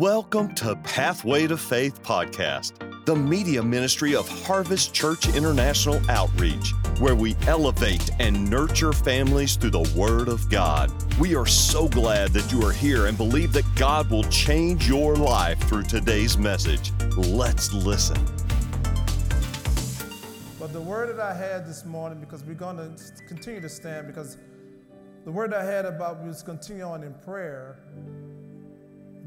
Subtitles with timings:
[0.00, 7.14] Welcome to Pathway to Faith podcast, the media ministry of Harvest Church International Outreach, where
[7.14, 10.90] we elevate and nurture families through the Word of God.
[11.18, 15.16] We are so glad that you are here and believe that God will change your
[15.16, 16.92] life through today's message.
[17.18, 18.16] Let's listen.
[20.58, 24.06] But the word that I had this morning, because we're going to continue to stand,
[24.06, 24.38] because
[25.26, 27.80] the word I had about was continue on in prayer,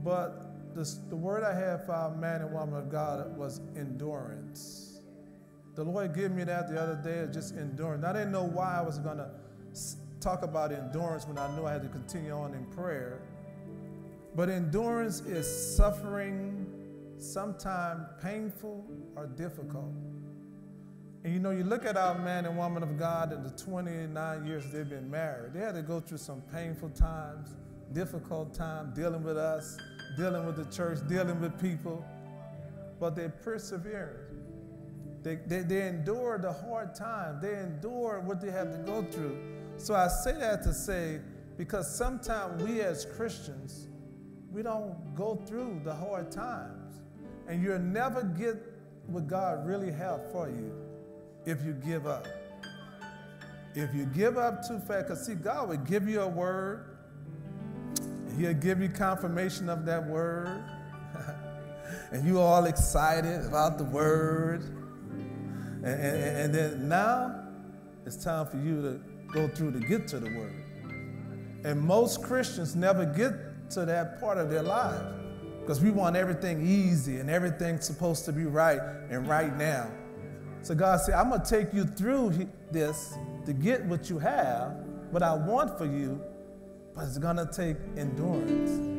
[0.04, 5.02] but the, the word I had for our man and woman of God was endurance.
[5.76, 8.04] The Lord gave me that the other day, just endurance.
[8.04, 9.32] I didn't know why I was going to
[10.20, 13.22] talk about endurance when I knew I had to continue on in prayer.
[14.36, 16.66] But endurance is suffering,
[17.18, 19.94] sometimes painful or difficult.
[21.24, 24.46] And you know, you look at our man and woman of God in the 29
[24.46, 27.56] years they've been married, they had to go through some painful times,
[27.94, 29.78] difficult times, dealing with us,
[30.18, 32.06] dealing with the church, dealing with people,
[33.00, 34.30] but they persevered.
[35.24, 37.40] They, they, they endure the hard time.
[37.42, 39.38] They endure what they have to go through.
[39.78, 41.20] So I say that to say,
[41.58, 43.88] because sometimes we as Christians,
[44.52, 47.02] we don't go through the hard times.
[47.48, 48.56] And you'll never get
[49.08, 50.74] what God really has for you
[51.46, 52.28] if you give up.
[53.76, 56.93] If you give up too fast, because see, God will give you a word,
[58.38, 60.64] He'll give you confirmation of that word.
[62.12, 64.64] and you all excited about the word.
[65.84, 67.44] And, and, and, then now
[68.06, 69.02] it's time for you to
[69.34, 70.56] go through to get to the word.
[71.66, 75.04] And most Christians never get to that part of their life
[75.60, 79.92] because we want everything easy and everything's supposed to be right and right now.
[80.62, 84.72] So God said, I'm going to take you through this to get what you have,
[85.12, 86.22] what I want for you,
[86.96, 88.92] but it's going to take endurance.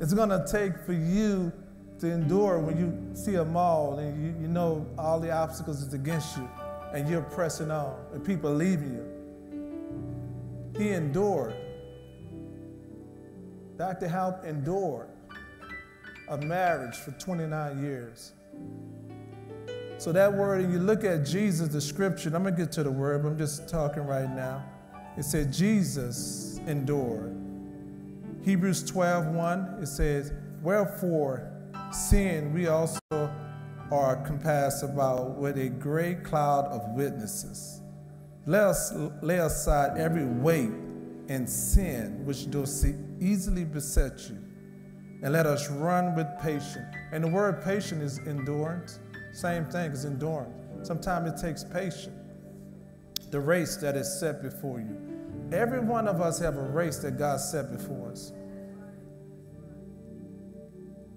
[0.00, 1.52] It's going to take for you
[2.00, 5.94] to endure when you see a mall and you, you know all the obstacles is
[5.94, 6.48] against you
[6.92, 9.06] and you're pressing on and people leaving you.
[10.76, 11.54] He endured.
[13.76, 14.08] Dr.
[14.08, 15.08] Halp endured
[16.28, 18.32] a marriage for 29 years.
[19.98, 22.82] So that word, and you look at Jesus, the scripture, I'm going to get to
[22.82, 24.64] the word, but I'm just talking right now.
[25.16, 27.36] It said Jesus endured.
[28.42, 31.52] Hebrews 12, 1, it says, Wherefore,
[31.92, 37.80] seeing we also are compassed about with a great cloud of witnesses,
[38.46, 38.92] let us
[39.22, 40.72] lay aside every weight
[41.28, 42.84] and sin which does
[43.20, 44.38] easily beset you,
[45.22, 46.94] and let us run with patience.
[47.12, 48.98] And the word patient is endurance.
[49.32, 50.86] Same thing as endurance.
[50.86, 52.18] Sometimes it takes patience
[53.32, 55.11] the race that is set before you.
[55.54, 58.32] Every one of us have a race that God set before us.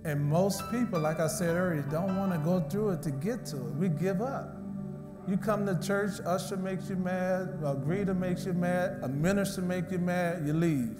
[0.03, 3.46] And most people, like I said earlier, don't want to go through it to get
[3.47, 3.73] to it.
[3.73, 4.56] We give up.
[5.28, 9.63] You come to church, usher makes you mad, a greeter makes you mad, a minister
[9.63, 10.97] makes you mad, you leave.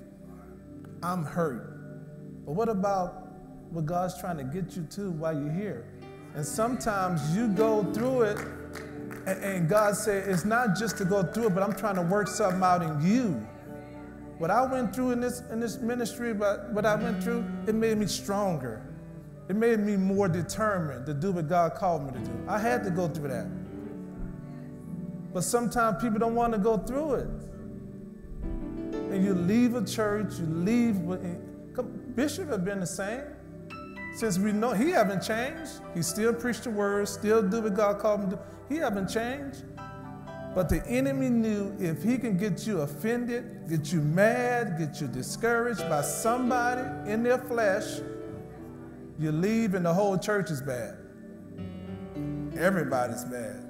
[1.04, 2.46] I'm hurt.
[2.46, 3.28] But what about
[3.70, 5.86] what God's trying to get you to while you're here?
[6.34, 8.40] And sometimes you go through it
[9.26, 12.28] and, God said, it's not just to go through it, but I'm trying to work
[12.28, 13.46] something out in you.
[14.38, 17.74] What I went through in this, in this ministry, but what I went through, it
[17.74, 18.86] made me stronger.
[19.48, 22.46] It made me more determined to do what God called me to do.
[22.48, 23.48] I had to go through that.
[25.34, 27.28] But sometimes people don't want to go through it.
[29.12, 30.96] And you leave a church, you leave.
[31.74, 33.24] come, Bishop have been the same.
[34.16, 38.00] Since we know he haven't changed, he still preached the word, still do what God
[38.00, 38.42] called him to do.
[38.70, 39.66] He haven't changed.
[40.56, 45.08] But the enemy knew if he can get you offended, get you mad, get you
[45.08, 48.00] discouraged by somebody in their flesh,
[49.20, 50.96] you leave and the whole church is bad.
[52.58, 53.66] Everybody's bad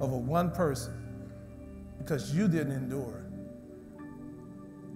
[0.00, 0.94] over one person
[1.98, 3.24] because you didn't endure.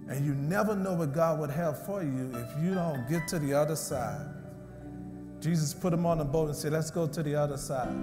[0.07, 3.39] And you never know what God would have for you if you don't get to
[3.39, 4.40] the other side.
[5.41, 7.93] Jesus put them on the boat and said, Let's go to the other side.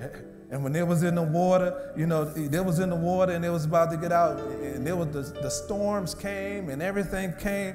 [0.50, 3.42] And when they was in the water, you know, they was in the water and
[3.42, 7.32] they was about to get out, and there was the, the storms came and everything
[7.40, 7.74] came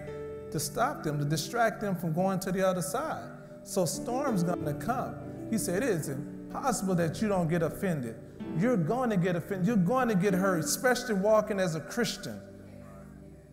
[0.52, 3.32] to stop them, to distract them from going to the other side.
[3.64, 5.16] So storms gonna come.
[5.50, 8.16] He said, it is impossible that you don't get offended.
[8.58, 9.68] You're going to get offended.
[9.68, 12.40] You're going to get hurt, especially walking as a Christian.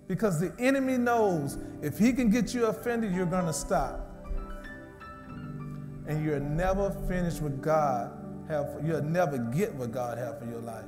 [0.06, 4.05] Because the enemy knows if he can get you offended, you're going to stop
[6.06, 8.12] and you'll never finish with God
[8.48, 10.84] have you'll never get what God have for your life.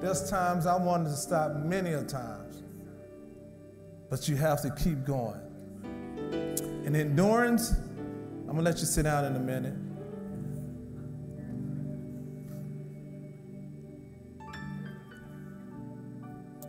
[0.00, 2.62] There's times I wanted to stop many a times,
[4.08, 5.40] but you have to keep going.
[6.84, 7.72] And endurance,
[8.48, 9.74] I'm to let you sit down in a minute.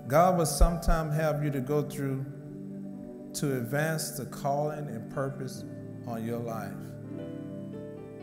[0.08, 2.26] God will sometime have you to go through
[3.36, 5.64] to advance the calling and purpose
[6.06, 6.74] on your life.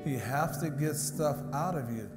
[0.04, 2.08] He has to get stuff out of you.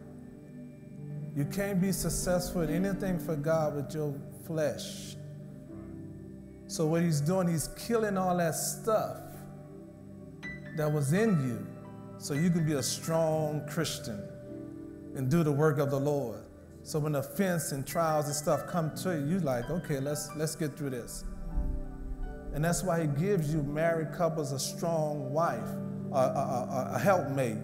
[1.35, 4.13] You can't be successful at anything for God with your
[4.45, 5.15] flesh.
[6.67, 9.17] So, what he's doing, he's killing all that stuff
[10.77, 11.67] that was in you
[12.17, 14.21] so you can be a strong Christian
[15.15, 16.39] and do the work of the Lord.
[16.83, 20.55] So when offense and trials and stuff come to you, you like, okay, let's let's
[20.55, 21.23] get through this.
[22.53, 25.69] And that's why he gives you married couples a strong wife,
[26.11, 27.57] a, a, a, a helpmate,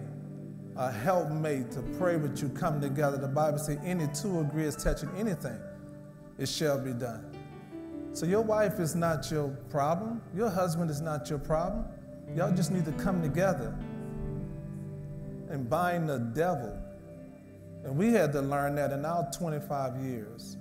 [0.78, 3.16] a helpmate to pray with you, come together.
[3.18, 5.58] The Bible says, any two agree is touching anything,
[6.38, 7.24] it shall be done.
[8.12, 10.22] So your wife is not your problem.
[10.34, 11.84] Your husband is not your problem.
[12.34, 13.76] Y'all just need to come together
[15.50, 16.78] and bind the devil.
[17.84, 20.56] And we had to learn that in our 25 years.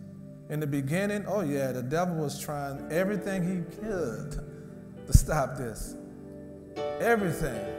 [0.49, 4.31] In the beginning, oh yeah, the devil was trying everything he could
[5.05, 5.95] to stop this.
[6.99, 7.76] Everything.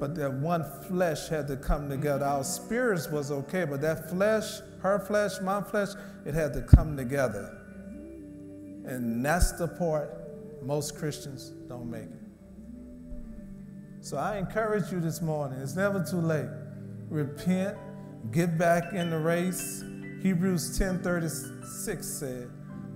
[0.00, 2.24] But that one flesh had to come together.
[2.24, 5.90] Our spirits was okay, but that flesh, her flesh, my flesh,
[6.24, 7.58] it had to come together.
[8.86, 10.10] And that's the part
[10.62, 12.10] most Christians don't make it.
[14.00, 16.48] So I encourage you this morning, it's never too late.
[17.10, 17.76] Repent,
[18.32, 19.84] get back in the race.
[20.22, 22.48] Hebrews 10:36 said,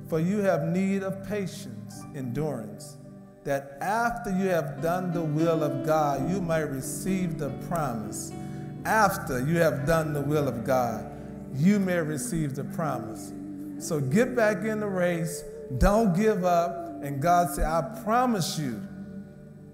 [0.09, 2.97] "For you have need of patience, endurance,
[3.45, 8.33] that after you have done the will of God, you might receive the promise.
[8.85, 11.11] After you have done the will of God,
[11.55, 13.33] you may receive the promise."
[13.79, 15.45] So get back in the race,
[15.79, 18.81] don't give up, and God said, "I promise you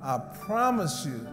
[0.02, 1.26] I promise you,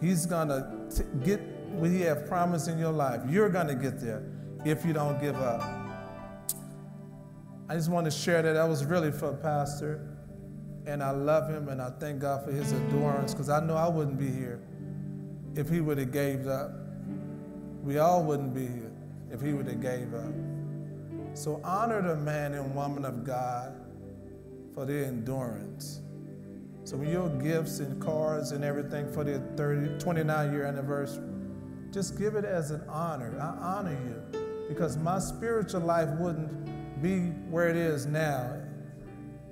[0.00, 1.40] He's going to get
[1.72, 3.20] what He has promised in your life.
[3.28, 4.22] You're to get there
[4.64, 5.62] if you don't give up.
[7.68, 8.54] I just want to share that.
[8.54, 10.13] That was really for Pastor.
[10.86, 13.88] And I love him and I thank God for his endurance because I know I
[13.88, 14.60] wouldn't be here
[15.56, 16.72] if he would have gave up.
[17.82, 18.92] We all wouldn't be here
[19.30, 20.32] if he would have gave up.
[21.34, 23.74] So honor the man and woman of God
[24.74, 26.00] for their endurance.
[26.84, 31.24] So when your gifts and cards and everything for their 30, 29 year anniversary,
[31.92, 33.38] just give it as an honor.
[33.40, 37.20] I honor you because my spiritual life wouldn't be
[37.50, 38.60] where it is now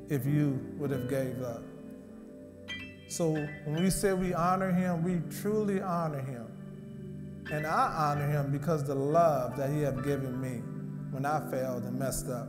[0.09, 1.63] if you would have gave up.
[3.09, 3.33] So
[3.65, 6.47] when we say we honor him, we truly honor him.
[7.51, 10.63] And I honor him because the love that he have given me
[11.11, 12.49] when I failed and messed up.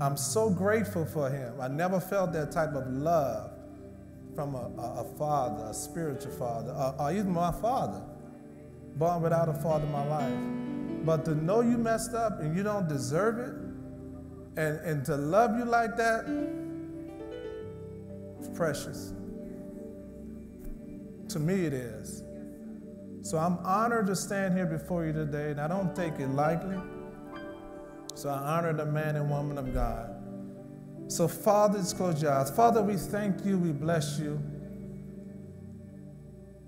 [0.00, 1.60] I'm so grateful for him.
[1.60, 3.52] I never felt that type of love
[4.34, 8.02] from a, a, a father, a spiritual father, or, or, even my father,
[8.96, 11.04] born without a father in my life.
[11.04, 13.54] But to know you messed up and you don't deserve it,
[14.56, 16.24] and, and to love you like that,
[18.38, 19.12] it's precious.
[21.28, 22.22] To me, it is.
[23.22, 26.78] So I'm honored to stand here before you today, and I don't take it lightly.
[28.14, 30.16] So I honor the man and woman of God.
[31.08, 32.50] So, Father, just close your eyes.
[32.50, 34.40] Father, we thank you, we bless you.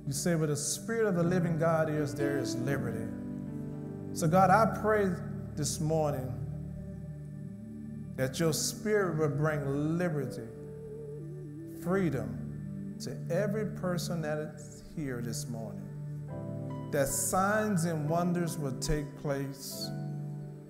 [0.06, 3.06] You say, where the Spirit of the living God is, there is liberty.
[4.14, 5.10] So, God, I pray
[5.54, 6.41] this morning
[8.16, 10.48] that your Spirit will bring liberty,
[11.82, 15.88] freedom to every person that is here this morning.
[16.90, 19.88] That signs and wonders will take place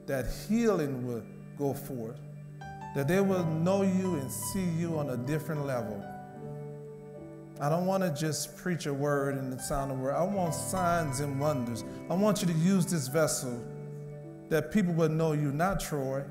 [0.07, 1.23] that healing will
[1.59, 2.21] go forth,
[2.95, 6.05] that they will know you and see you on a different level.
[7.61, 10.15] I don't want to just preach a word and the sound of word.
[10.15, 11.85] I want signs and wonders.
[12.11, 13.63] I want you to use this vessel
[14.49, 16.25] that people will know you, not Troy,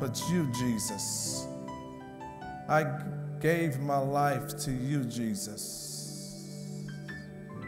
[0.00, 1.46] but you, Jesus.
[2.68, 2.84] I
[3.40, 6.86] gave my life to you, Jesus,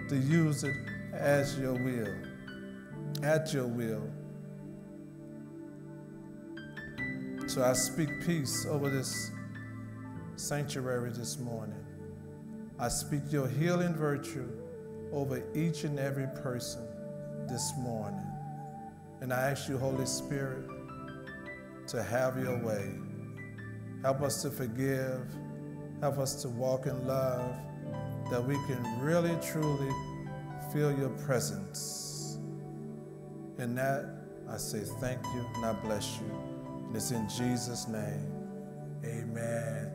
[0.09, 0.75] to use it
[1.13, 2.15] as your will,
[3.23, 4.09] at your will.
[7.47, 9.31] So I speak peace over this
[10.37, 11.85] sanctuary this morning.
[12.79, 14.49] I speak your healing virtue
[15.13, 16.83] over each and every person
[17.49, 18.27] this morning.
[19.21, 20.69] And I ask you, Holy Spirit,
[21.89, 22.91] to have your way.
[24.03, 25.21] Help us to forgive.
[26.01, 27.57] Help us to walk in love,
[28.31, 29.91] that we can really, truly
[30.73, 32.39] feel your presence.
[33.59, 34.05] In that,
[34.49, 36.31] I say thank you and I bless you.
[36.87, 38.31] And it's in Jesus' name.
[39.05, 39.91] Amen.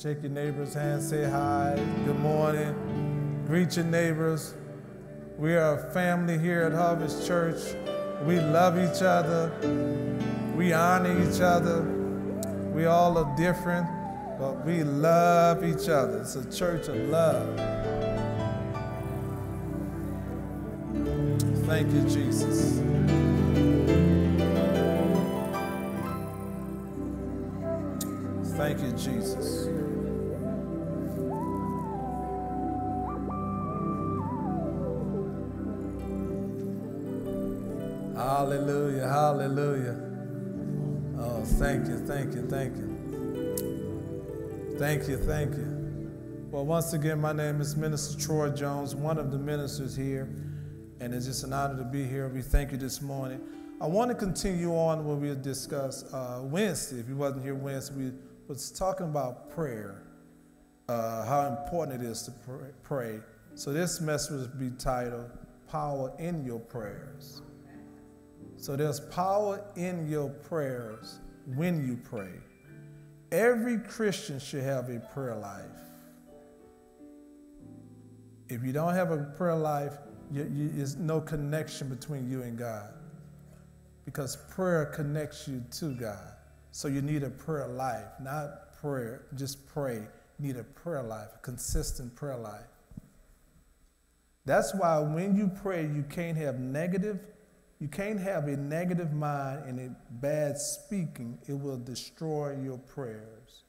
[0.00, 4.54] Shake your neighbor's hand, say hi, good morning, greet your neighbors.
[5.36, 7.74] We are a family here at Harvest Church.
[8.24, 9.52] We love each other,
[10.56, 11.96] we honor each other.
[12.76, 13.86] We all are different,
[14.38, 16.18] but we love each other.
[16.18, 17.56] It's a church of love.
[21.64, 22.80] Thank you, Jesus.
[28.58, 29.75] Thank you, Jesus.
[38.36, 39.96] Hallelujah, hallelujah.
[41.18, 44.76] Oh, thank you, thank you, thank you.
[44.78, 46.10] Thank you, thank you.
[46.50, 50.28] Well, once again, my name is Minister Troy Jones, one of the ministers here,
[51.00, 52.28] and it's just an honor to be here.
[52.28, 53.40] We thank you this morning.
[53.80, 57.00] I want to continue on when we discuss uh, Wednesday.
[57.00, 58.12] If you wasn't here Wednesday, we
[58.48, 60.02] was talking about prayer,
[60.90, 62.32] uh, how important it is to
[62.82, 63.20] pray.
[63.54, 65.30] So this message will be titled
[65.68, 67.40] "Power in Your Prayers."
[68.56, 71.18] So there's power in your prayers
[71.54, 72.32] when you pray.
[73.30, 75.64] Every Christian should have a prayer life.
[78.48, 79.94] If you don't have a prayer life,
[80.30, 82.94] you, you, there's no connection between you and God
[84.04, 86.32] because prayer connects you to God.
[86.70, 90.02] So you need a prayer life, not prayer, just pray.
[90.38, 92.66] You need a prayer life, a consistent prayer life.
[94.44, 97.18] That's why when you pray, you can't have negative
[97.78, 103.64] you can't have a negative mind and a bad speaking, it will destroy your prayers.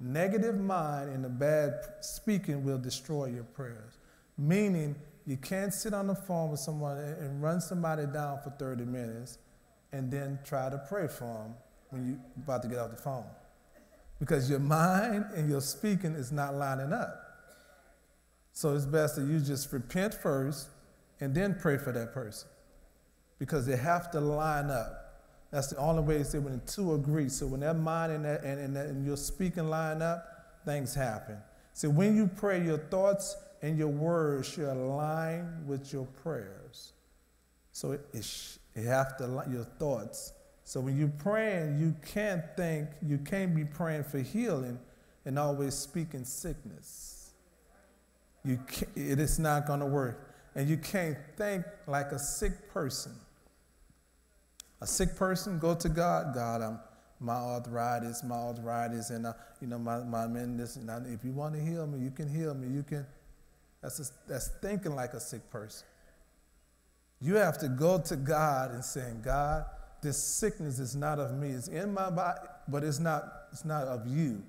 [0.00, 3.98] Negative mind and a bad speaking will destroy your prayers.
[4.36, 4.96] Meaning,
[5.26, 9.38] you can't sit on the phone with someone and run somebody down for 30 minutes
[9.92, 11.54] and then try to pray for them
[11.90, 13.26] when you're about to get off the phone.
[14.18, 17.26] Because your mind and your speaking is not lining up.
[18.52, 20.68] So it's best that you just repent first
[21.20, 22.48] and then pray for that person
[23.40, 25.24] because they have to line up.
[25.50, 27.28] That's the only way to say when two agree.
[27.28, 31.38] So when that mind and, that, and, and, and your speaking line up, things happen.
[31.72, 36.92] So when you pray, your thoughts and your words should align with your prayers.
[37.72, 40.34] So it, it, it have to your thoughts.
[40.64, 44.78] So when you're praying, you can't think, you can't be praying for healing
[45.24, 47.30] and always speaking sickness.
[48.44, 48.60] You
[48.94, 50.34] it is not going to work.
[50.54, 53.12] And you can't think like a sick person.
[54.80, 56.34] A sick person, go to God.
[56.34, 56.78] God, I'm
[57.20, 60.76] my arthritis, my arthritis, and uh, you know my my this.
[60.76, 62.68] And I, if you want to heal me, you can heal me.
[62.68, 63.06] You can.
[63.82, 65.86] That's a, that's thinking like a sick person.
[67.20, 69.64] You have to go to God and saying, God,
[70.02, 71.50] this sickness is not of me.
[71.50, 73.24] It's in my body, but it's not.
[73.52, 74.42] It's not of you.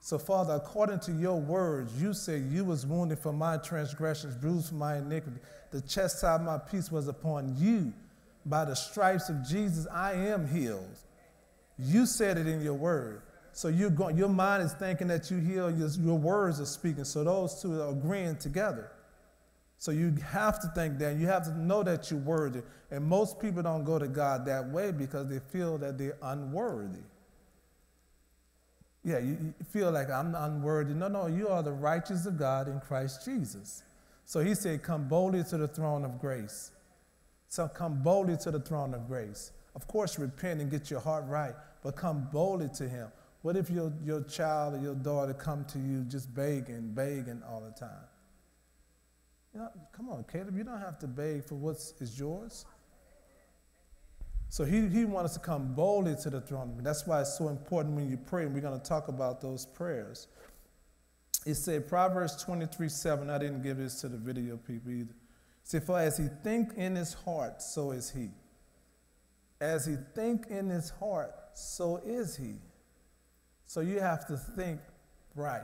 [0.00, 4.70] So, Father, according to your words, you say you was wounded for my transgressions, bruised
[4.70, 5.38] for my iniquity.
[5.70, 7.94] The chastisement of my peace was upon you
[8.44, 10.98] by the stripes of Jesus, I am healed.
[11.78, 13.22] You said it in your word.
[13.52, 17.04] So you're going, your mind is thinking that you heal, your, your words are speaking.
[17.04, 18.90] So those two are agreeing together.
[19.78, 21.16] So you have to think that.
[21.16, 22.62] You have to know that you're worthy.
[22.90, 27.00] And most people don't go to God that way because they feel that they're unworthy.
[29.04, 30.94] Yeah, you, you feel like I'm unworthy.
[30.94, 33.82] No, no, you are the righteous of God in Christ Jesus.
[34.24, 36.70] So he said, Come boldly to the throne of grace.
[37.52, 39.52] So come boldly to the throne of grace.
[39.74, 41.52] Of course, repent and get your heart right,
[41.84, 43.08] but come boldly to Him.
[43.42, 47.60] What if your, your child or your daughter come to you just begging, begging all
[47.60, 48.06] the time?
[49.52, 52.64] You know, come on, Caleb, you don't have to beg for what is yours.
[54.48, 56.80] So he, he wants us to come boldly to the throne.
[56.82, 59.66] That's why it's so important when you pray, and we're going to talk about those
[59.66, 60.26] prayers.
[61.44, 63.28] It said Proverbs 23 7.
[63.28, 65.14] I didn't give this to the video people either.
[65.64, 68.30] See, for as he think in his heart, so is he.
[69.60, 72.54] As he think in his heart, so is he.
[73.66, 74.80] So you have to think
[75.34, 75.62] right.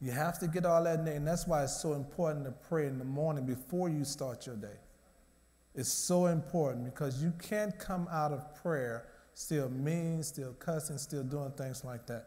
[0.00, 1.08] You have to get all that in.
[1.08, 4.56] And that's why it's so important to pray in the morning before you start your
[4.56, 4.78] day.
[5.74, 11.22] It's so important because you can't come out of prayer still mean, still cussing, still
[11.22, 12.26] doing things like that.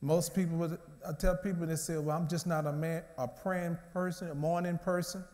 [0.00, 3.26] Most people would I tell people they say, Well, I'm just not a man, a
[3.26, 5.24] praying person, a morning person.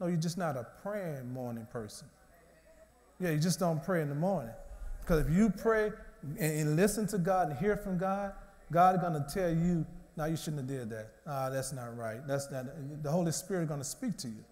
[0.00, 2.06] No, you're just not a praying morning person.
[3.20, 4.54] Yeah, you just don't pray in the morning.
[5.00, 5.90] Because if you pray
[6.38, 8.32] and, listen to God and hear from God,
[8.70, 9.84] God is going to tell you,
[10.16, 11.12] no, you shouldn't have did that.
[11.26, 12.26] Ah, that's not right.
[12.26, 12.66] That's not,
[13.02, 14.44] the Holy Spirit is going to speak to you.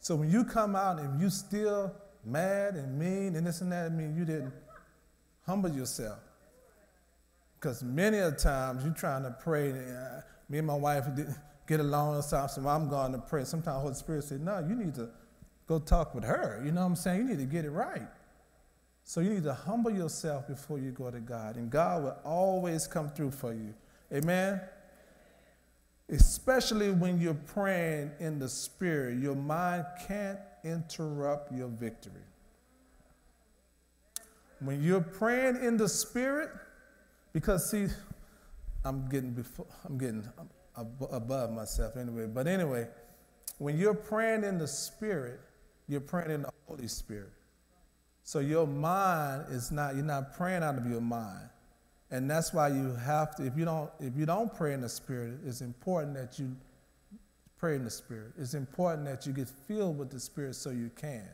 [0.00, 3.86] So when you come out and you still mad and mean and this and that,
[3.86, 4.52] I mean you didn't
[5.46, 6.18] humble yourself.
[7.58, 11.06] Because many of times you're trying to pray, uh, me and my wife
[11.66, 13.44] get along and stuff, so I'm going to pray.
[13.44, 15.08] Sometimes Holy Spirit said, no, you need to
[15.66, 16.62] go talk with her.
[16.64, 17.20] You know what I'm saying?
[17.20, 18.08] You need to get it right.
[19.04, 22.86] So you need to humble yourself before you go to God, and God will always
[22.86, 23.74] come through for you.
[24.12, 24.60] Amen?
[26.08, 32.12] Especially when you're praying in the Spirit, your mind can't interrupt your victory.
[34.60, 36.50] When you're praying in the Spirit,
[37.32, 37.86] because see,
[38.84, 40.26] I'm getting before, I'm getting
[40.76, 42.26] above myself anyway.
[42.26, 42.88] But anyway,
[43.58, 45.40] when you're praying in the Spirit,
[45.88, 47.32] you're praying in the Holy Spirit.
[48.22, 51.48] So your mind is not, you're not praying out of your mind.
[52.10, 54.88] And that's why you have to, if you don't, if you don't pray in the
[54.88, 56.56] Spirit, it's important that you
[57.58, 58.32] pray in the Spirit.
[58.38, 61.28] It's important that you get filled with the Spirit so you can.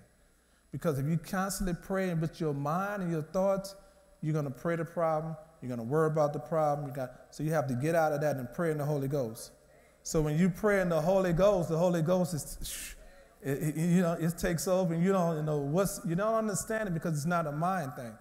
[0.73, 3.75] Because if you constantly pray with your mind and your thoughts,
[4.23, 6.89] you're going to pray the problem, you're going to worry about the problem.
[6.89, 9.09] You got, so you have to get out of that and pray in the Holy
[9.09, 9.53] Ghost.
[10.03, 12.95] So when you pray in the Holy Ghost, the Holy Ghost is,
[13.43, 16.35] it, it, you know, it takes over, and you don't you know what's you don't
[16.35, 18.13] understand it because it's not a mind thing.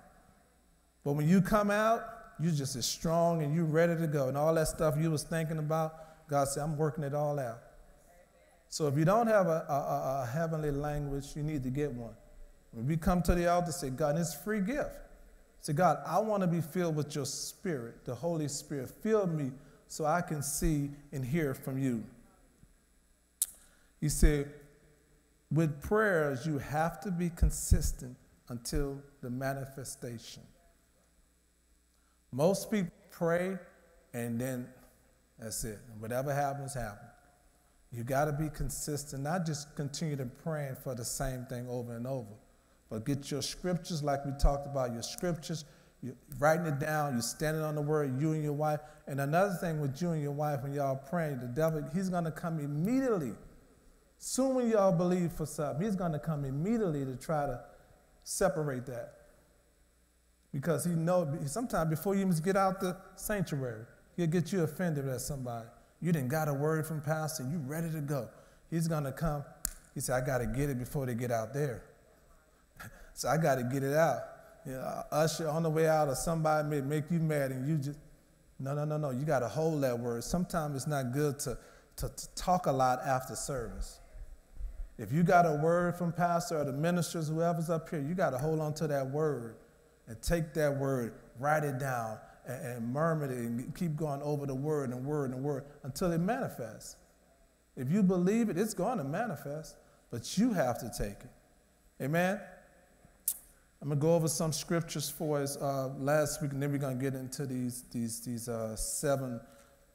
[1.04, 2.02] But when you come out,
[2.42, 5.24] you're just as strong and you're ready to go, and all that stuff you was
[5.24, 7.60] thinking about, God said, "I'm working it all out."
[8.70, 12.14] So if you don't have a, a, a heavenly language, you need to get one.
[12.72, 14.92] When we come to the altar, say, God, it's a free gift.
[15.62, 18.92] Say, God, I want to be filled with your spirit, the Holy Spirit.
[19.02, 19.52] Fill me
[19.88, 22.04] so I can see and hear from you.
[24.00, 24.52] He said,
[25.52, 28.16] with prayers, you have to be consistent
[28.48, 30.44] until the manifestation.
[32.32, 33.58] Most people pray
[34.14, 34.68] and then
[35.40, 35.80] that's it.
[36.00, 37.10] Whatever happens, happens.
[37.92, 41.96] You got to be consistent, not just continue to praying for the same thing over
[41.96, 42.28] and over,
[42.90, 45.66] but get your scriptures like we talked about, your scriptures,
[46.02, 48.80] you're writing it down, you're standing on the word, you and your wife.
[49.08, 52.24] And another thing with you and your wife, when y'all praying, the devil, he's going
[52.24, 53.34] to come immediately
[54.20, 57.62] Soon when y'all believe for something, he's going to come immediately to try to
[58.24, 59.14] separate that.
[60.54, 63.86] Because he know sometimes before you even get out the sanctuary,
[64.18, 65.68] he'll get you offended at somebody.
[66.02, 68.28] You didn't got a word from pastor, you ready to go.
[68.70, 69.46] He's going to come.
[69.96, 71.84] He said, I got to get it before they get out there.
[73.20, 74.22] So I got to get it out.
[74.66, 77.76] You know, usher on the way out or somebody may make you mad and you
[77.76, 78.00] just,
[78.62, 79.10] no, no, no, no.
[79.10, 80.24] You got to hold that word.
[80.24, 81.58] Sometimes it's not good to,
[81.98, 84.00] to, to talk a lot after service.
[84.98, 88.30] If you got a word from pastor or the ministers, whoever's up here, you got
[88.30, 89.58] to hold on to that word
[90.08, 94.46] and take that word, write it down, and, and murmur it and keep going over
[94.46, 96.96] the word and word and word until it manifests.
[97.76, 99.76] If you believe it, it's going to manifest,
[100.10, 102.02] but you have to take it.
[102.02, 102.40] Amen?
[103.82, 106.80] I'm going to go over some scriptures for us uh, last week, and then we're
[106.80, 109.40] going to get into these, these, these uh, seven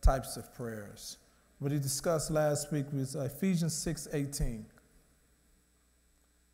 [0.01, 1.18] types of prayers.
[1.59, 4.64] What he discussed last week was Ephesians 6:18.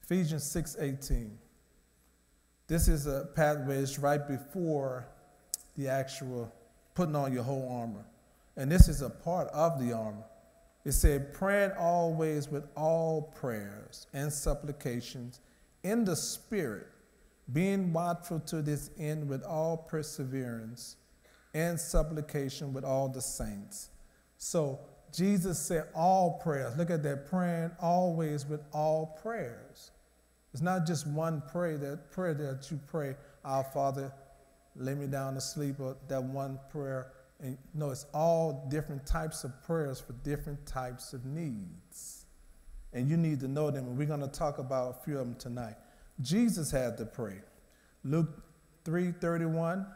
[0.03, 1.31] Ephesians 6:18.
[2.67, 5.07] This is a pathway, it's right before
[5.77, 6.53] the actual
[6.95, 8.05] putting on your whole armor.
[8.57, 10.25] And this is a part of the armor.
[10.85, 15.41] It said, praying always with all prayers and supplications
[15.83, 16.87] in the Spirit,
[17.53, 20.97] being watchful to this end with all perseverance
[21.55, 23.91] and supplication with all the saints.
[24.37, 24.81] So
[25.13, 26.77] Jesus said, all prayers.
[26.77, 29.91] Look at that, praying always with all prayers.
[30.53, 34.13] It's not just one prayer that prayer that you pray, Our Father,
[34.77, 37.13] lay me down to sleep, or that one prayer.
[37.41, 42.27] And no, it's all different types of prayers for different types of needs.
[42.93, 43.87] And you need to know them.
[43.87, 45.77] And we're going to talk about a few of them tonight.
[46.21, 47.41] Jesus had to pray.
[48.05, 48.43] Luke
[48.85, 49.87] 3:31.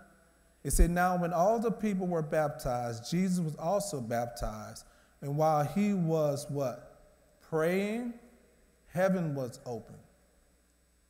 [0.64, 4.86] It said, Now when all the people were baptized, Jesus was also baptized.
[5.20, 7.02] And while he was what?
[7.42, 8.14] Praying,
[8.88, 9.96] heaven was open.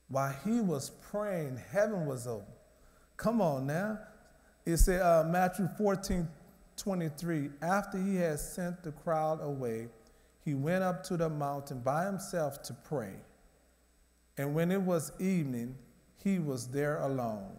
[0.09, 2.53] While he was praying, heaven was open.
[3.17, 3.99] Come on now.
[4.67, 6.29] It said, uh, Matthew 14
[6.77, 9.87] 23, after he had sent the crowd away,
[10.45, 13.15] he went up to the mountain by himself to pray.
[14.37, 15.77] And when it was evening,
[16.23, 17.57] he was there alone.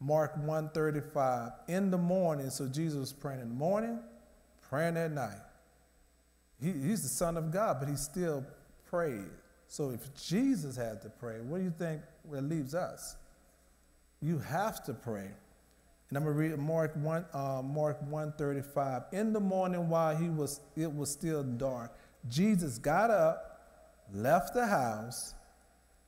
[0.00, 3.98] Mark 135, in the morning, so Jesus was praying in the morning,
[4.68, 5.40] praying at night.
[6.60, 8.44] He, he's the Son of God, but he still
[8.86, 9.30] prayed.
[9.66, 13.16] So if Jesus had to pray, what do you think it leaves us?
[14.20, 15.30] You have to pray.
[16.08, 19.02] And I'm gonna read Mark one, uh, Mark one thirty five.
[19.12, 21.94] In the morning, while he was, it was still dark.
[22.28, 23.60] Jesus got up,
[24.12, 25.34] left the house,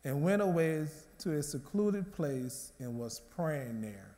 [0.04, 0.86] and went away
[1.18, 4.16] to a secluded place and was praying there.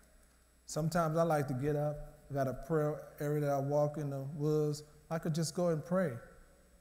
[0.67, 2.15] Sometimes I like to get up.
[2.31, 4.85] I got a prayer area that I walk in the woods.
[5.11, 6.13] I could just go and pray.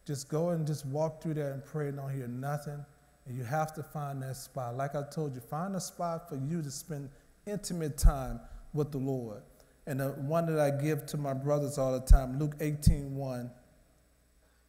[0.06, 2.86] Just go and just walk through there and pray and don't hear nothing.
[3.26, 4.78] And you have to find that spot.
[4.78, 7.10] Like I told you, find a spot for you to spend
[7.46, 8.40] intimate time
[8.74, 9.42] with the Lord.
[9.88, 13.52] And the one that I give to my brothers all the time, Luke 18 1.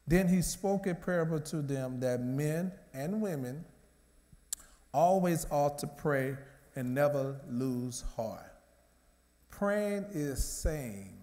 [0.06, 3.64] Then he spoke a parable to them that men and women
[4.92, 6.36] always ought to pray
[6.74, 8.52] and never lose heart.
[9.50, 11.14] Praying is saying.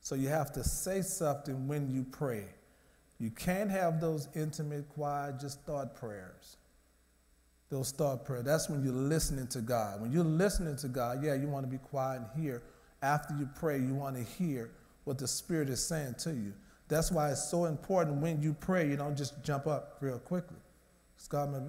[0.00, 2.44] So you have to say something when you pray.
[3.18, 6.58] You can't have those intimate, quiet, just thought prayers.
[7.70, 8.44] Those thought prayers.
[8.44, 10.00] That's when you're listening to God.
[10.00, 12.62] When you're listening to God, yeah, you want to be quiet and hear.
[13.02, 14.70] After you pray, you want to hear
[15.04, 16.52] what the Spirit is saying to you.
[16.88, 20.58] That's why it's so important when you pray, you don't just jump up real quickly.
[21.28, 21.64] God, maybe,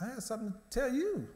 [0.00, 1.28] I had something to tell you.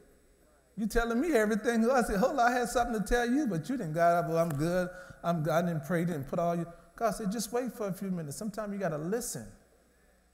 [0.76, 1.88] You telling me everything.
[1.88, 4.28] I said, hold on, I had something to tell you, but you didn't got up.
[4.28, 4.88] Well, I'm good.
[5.22, 5.52] I'm good.
[5.52, 6.66] I didn't pray, didn't put all you.
[6.96, 8.36] God said, just wait for a few minutes.
[8.36, 9.46] Sometimes you got to listen.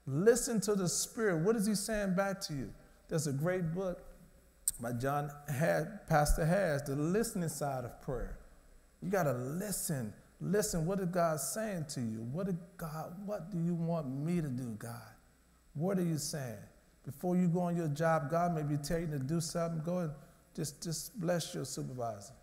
[0.07, 1.43] Listen to the Spirit.
[1.43, 2.73] What is He saying back to you?
[3.07, 4.01] There's a great book
[4.79, 8.39] by John had Pastor Has, the listening side of prayer.
[9.01, 10.13] You got to listen.
[10.39, 12.27] Listen, what is God saying to you?
[12.31, 12.47] What
[12.77, 15.13] God, what do you want me to do, God?
[15.73, 16.57] What are you saying?
[17.05, 19.81] Before you go on your job, God may be telling you to do something.
[19.83, 20.11] Go and
[20.55, 22.33] just, just bless your supervisor.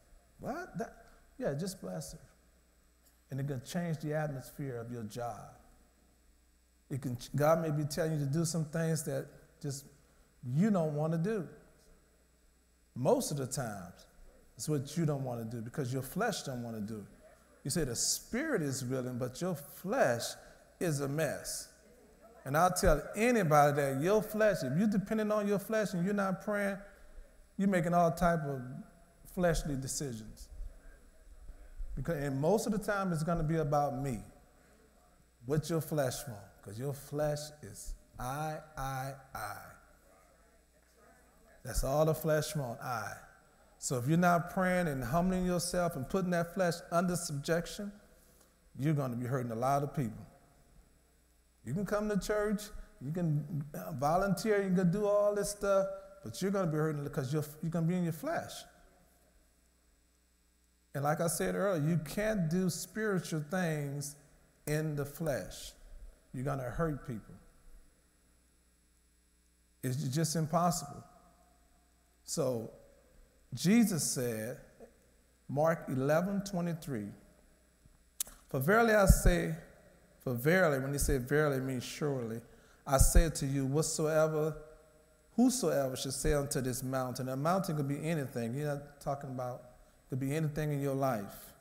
[0.40, 0.77] What?
[0.79, 1.05] That,
[1.38, 2.18] yeah, just bless her.
[3.31, 5.59] And it can change the atmosphere of your job.
[6.90, 9.27] It can, God may be telling you to do some things that
[9.61, 9.85] just
[10.55, 11.47] you don't want to do.
[12.94, 14.07] Most of the times,
[14.57, 16.99] it's what you don't want to do because your flesh don't want to do.
[16.99, 17.07] it.
[17.64, 20.23] You say the spirit is willing, but your flesh
[20.81, 21.67] is a mess.
[22.49, 26.15] And I'll tell anybody that your flesh, if you're depending on your flesh and you're
[26.15, 26.79] not praying,
[27.59, 28.63] you're making all type of
[29.35, 30.49] fleshly decisions.
[31.95, 34.21] Because and most of the time it's going to be about me.
[35.45, 36.41] What your flesh want?
[36.57, 39.57] Because your flesh is I, I, I.
[41.63, 43.13] That's all the flesh want, I.
[43.77, 47.93] So if you're not praying and humbling yourself and putting that flesh under subjection,
[48.79, 50.25] you're going to be hurting a lot of people.
[51.68, 52.62] You can come to church,
[53.04, 55.87] you can uh, volunteer, you can do all this stuff,
[56.24, 58.52] but you're going to be hurting because you're, you're going to be in your flesh.
[60.94, 64.16] And like I said earlier, you can't do spiritual things
[64.66, 65.72] in the flesh.
[66.33, 67.35] You're going to hurt people.
[69.83, 71.04] It's just impossible.
[72.24, 72.70] So
[73.52, 74.57] Jesus said,
[75.50, 77.04] Mark 11 23,
[78.48, 79.54] For verily I say,
[80.22, 82.40] for verily, when he said verily, means surely,
[82.87, 84.57] I say to you, whatsoever,
[85.37, 88.54] whosoever should say unto this mountain, a mountain could be anything.
[88.54, 89.62] You're not talking about,
[90.09, 91.52] could be anything in your life.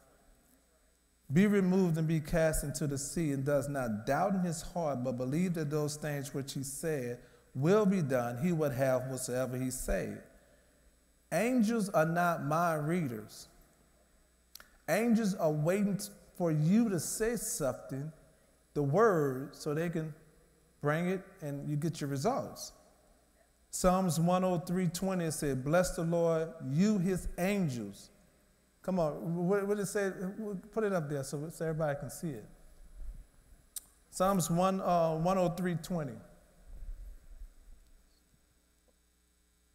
[1.32, 5.04] Be removed and be cast into the sea, and does not doubt in his heart,
[5.04, 7.20] but believe that those things which he said
[7.54, 10.24] will be done, he would have whatsoever he said.
[11.32, 13.48] Angels are not mind readers.
[14.88, 16.00] Angels are waiting
[16.38, 18.12] for you to say something,
[18.78, 20.14] the word, so they can
[20.82, 22.74] bring it and you get your results.
[23.72, 28.12] Psalms 103:20 said, Bless the Lord, you his angels.
[28.84, 30.12] Come on, what, did it say?
[30.72, 32.46] Put it up there so, so everybody can see it.
[34.12, 36.16] Psalms 1, uh, 103:20.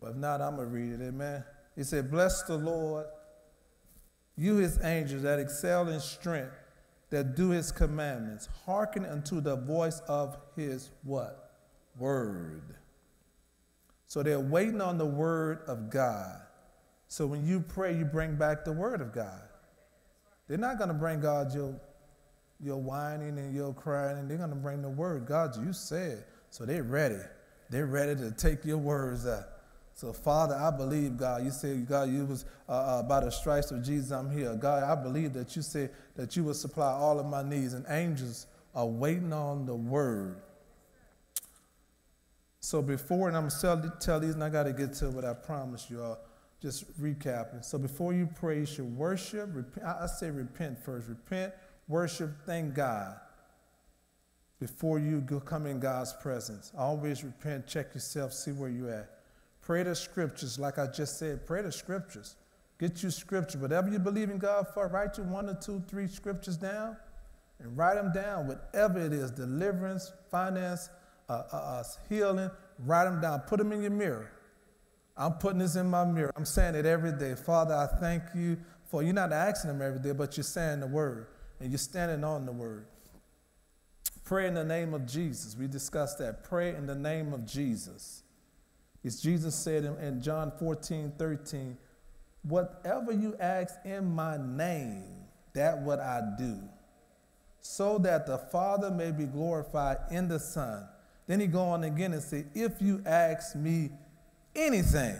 [0.01, 1.09] But if not, I'm going to read it.
[1.09, 1.43] Amen.
[1.75, 3.07] He said, Bless the Lord,
[4.37, 6.55] you his angels that excel in strength,
[7.13, 11.51] that do his commandments, hearken unto the voice of his what?
[11.99, 12.75] Word.
[14.07, 16.41] So they're waiting on the word of God.
[17.09, 19.43] So when you pray, you bring back the word of God.
[20.49, 21.79] They're not going to bring God your,
[22.59, 25.27] your whining and your crying, and they're going to bring the word.
[25.27, 26.25] God, you said.
[26.49, 27.21] So they're ready.
[27.69, 29.27] They're ready to take your words.
[29.95, 33.71] So, Father, I believe, God, you said, God, you was uh, uh, by the stripes
[33.71, 34.55] of Jesus, I'm here.
[34.55, 37.85] God, I believe that you said that you will supply all of my needs, and
[37.89, 40.41] angels are waiting on the word.
[42.61, 45.25] So, before, and I'm going to tell these, and I got to get to what
[45.25, 46.19] I promised you all,
[46.61, 47.65] just recapping.
[47.65, 49.51] So, before you praise, you worship.
[49.53, 51.09] Repent, I say repent first.
[51.09, 51.53] Repent,
[51.87, 53.17] worship, thank God
[54.63, 56.71] before you come in God's presence.
[56.79, 59.12] Always repent, check yourself, see where you're at.
[59.63, 61.47] Pray the scriptures, like I just said.
[61.47, 62.37] Pray the scriptures.
[62.79, 63.59] Get you scripture.
[63.59, 66.97] Whatever you believe in God for, write you one or two, three scriptures down
[67.61, 68.49] and write them down.
[68.49, 70.91] Whatever it is deliverance, finance,
[71.29, 73.41] uh, uh, uh, healing write them down.
[73.41, 74.31] Put them in your mirror.
[75.17, 76.33] I'm putting this in my mirror.
[76.37, 77.35] I'm saying it every day.
[77.35, 78.57] Father, I thank you
[78.91, 81.27] for you're not asking them every day, but you're saying the word
[81.61, 82.87] and you're standing on the word.
[84.25, 85.57] Pray in the name of Jesus.
[85.57, 86.45] We discussed that.
[86.45, 88.22] Pray in the name of Jesus.
[89.05, 91.77] As Jesus said in, in John 14, 13,
[92.43, 95.05] whatever you ask in my name,
[95.55, 96.59] that what I do,
[97.61, 100.87] so that the Father may be glorified in the Son.
[101.27, 103.91] Then he go on again and say, if you ask me
[104.55, 105.17] anything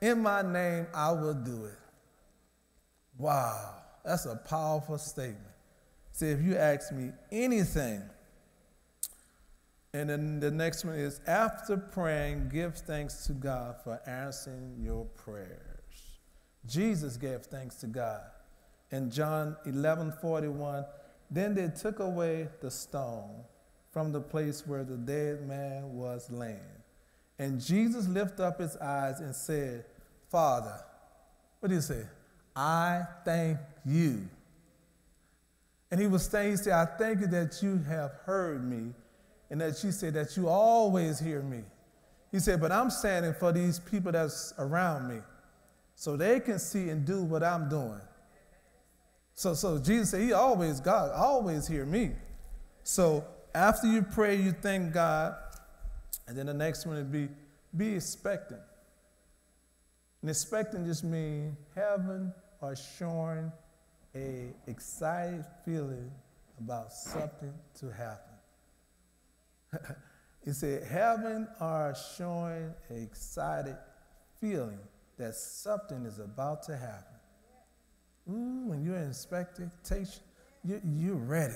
[0.00, 1.78] in my name, I will do it.
[3.16, 5.38] Wow, that's a powerful statement.
[6.12, 8.02] Say, if you ask me anything,
[9.94, 15.06] and then the next one is after praying, give thanks to God for answering your
[15.06, 15.58] prayers.
[16.66, 18.22] Jesus gave thanks to God.
[18.90, 20.84] In John 11 41,
[21.30, 23.44] then they took away the stone
[23.90, 26.58] from the place where the dead man was laying.
[27.38, 29.84] And Jesus lifted up his eyes and said,
[30.30, 30.78] Father,
[31.60, 32.02] what did he say?
[32.54, 34.28] I thank you.
[35.90, 38.92] And he was saying, he said, I thank you that you have heard me
[39.50, 41.62] and that you said that you always hear me.
[42.30, 45.20] He said, but I'm standing for these people that's around me
[45.94, 48.00] so they can see and do what I'm doing.
[49.34, 52.10] So, so Jesus said, He always, God, always hear me.
[52.82, 55.36] So after you pray, you thank God.
[56.26, 57.28] And then the next one would be
[57.76, 58.60] be expectant.
[60.22, 63.52] And expecting just means having or showing
[64.14, 66.10] a excited feeling
[66.58, 68.27] about something to happen.
[70.44, 73.76] he said, heaven are showing an excited
[74.40, 74.78] feeling
[75.18, 77.14] that something is about to happen.
[78.30, 80.22] Ooh, when you're in expectation,
[80.64, 81.54] you, you're ready.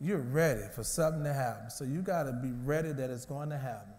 [0.00, 1.70] You're ready for something to happen.
[1.70, 3.94] So you got to be ready that it's going to happen.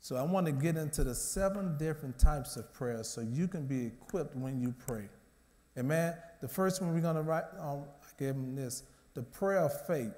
[0.00, 3.66] So I want to get into the seven different types of prayer so you can
[3.66, 5.08] be equipped when you pray.
[5.78, 6.14] Amen.
[6.40, 8.82] The first one we're going to write, um, I gave him this
[9.14, 10.12] the prayer of faith.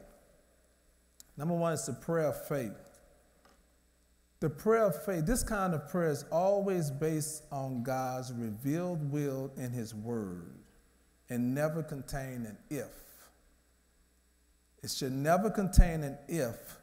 [1.39, 2.73] Number one is the prayer of faith.
[4.41, 9.51] The prayer of faith, this kind of prayer is always based on God's revealed will
[9.57, 10.59] in His Word
[11.31, 12.91] and never contain an if.
[14.83, 16.79] It should never contain an if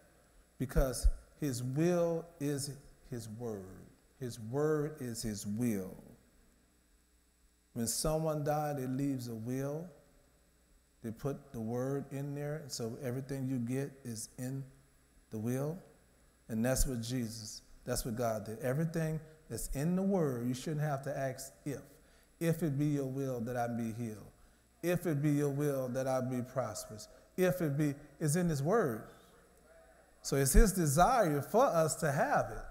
[0.57, 1.07] because
[1.39, 2.71] His will is
[3.09, 3.63] His Word.
[4.19, 5.95] His Word is His will.
[7.73, 9.85] When someone died, it leaves a will.
[11.05, 14.63] They put the Word in there, so everything you get is in
[15.29, 15.77] the will.
[16.49, 18.57] And that's what Jesus, that's what God did.
[18.59, 21.81] Everything that's in the word, you shouldn't have to ask if.
[22.39, 24.31] If it be your will that I be healed.
[24.81, 27.07] If it be your will that I be prosperous.
[27.37, 29.03] If it be, it's in his word.
[30.23, 32.63] So it's his desire for us to have it.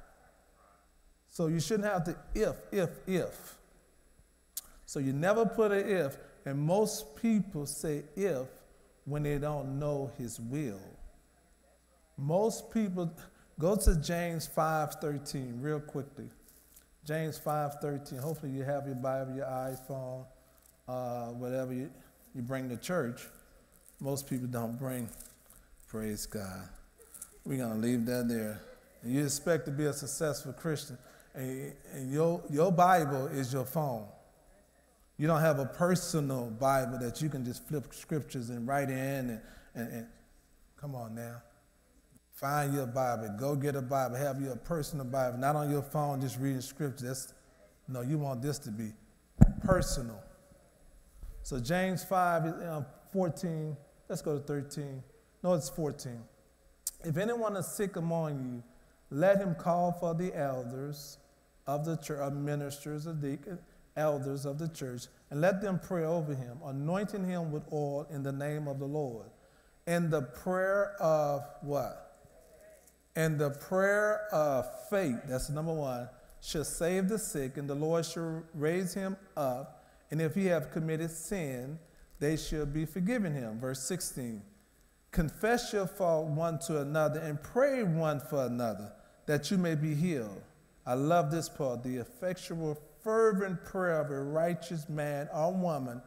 [1.31, 3.59] So you shouldn't have to if, if, if.
[4.87, 8.47] So you never put an if, and most people say if
[9.05, 10.81] when they don't know his will.
[12.17, 13.13] Most people,
[13.59, 16.29] Go to James 5:13 real quickly.
[17.05, 18.19] James 5:13.
[18.19, 20.27] Hopefully you have your Bible, your iPhone,
[20.89, 21.91] uh, whatever you,
[22.35, 23.29] you bring to church.
[24.01, 25.09] Most people don't bring.
[25.87, 26.69] Praise God.
[27.45, 28.61] We're gonna leave that there.
[29.03, 30.99] And you expect to be a successful Christian,
[31.35, 34.09] and, and your your Bible is your phone.
[35.17, 38.97] You don't have a personal Bible that you can just flip scriptures and write in
[39.31, 39.41] and,
[39.75, 40.07] and, and
[40.77, 41.41] come on now.
[42.33, 43.37] Find your Bible.
[43.39, 44.17] Go get a Bible.
[44.17, 47.07] Have your personal Bible, not on your phone just reading scripture.
[47.07, 47.33] That's,
[47.87, 48.93] no, you want this to be
[49.65, 50.21] personal.
[51.43, 53.77] So James 5, uh, 14,
[54.09, 55.03] let's go to 13.
[55.45, 56.21] No, it's 14.
[57.05, 58.63] If anyone is sick among you,
[59.11, 61.19] let him call for the elders
[61.67, 63.39] of the church, of ministers, of the
[63.97, 68.23] elders of the church, and let them pray over him, anointing him with oil in
[68.23, 69.27] the name of the Lord.
[69.87, 72.19] And the prayer of what?
[73.17, 76.09] And the prayer of faith, that's number one,
[76.41, 79.85] shall save the sick, and the Lord shall raise him up.
[80.11, 81.79] And if he have committed sin,
[82.19, 83.59] they shall be forgiven him.
[83.59, 84.43] Verse 16.
[85.11, 88.93] Confess your fault one to another and pray one for another
[89.27, 90.43] that you may be healed.
[90.85, 91.83] I love this part.
[91.83, 96.03] The effectual, fervent prayer of a righteous man or woman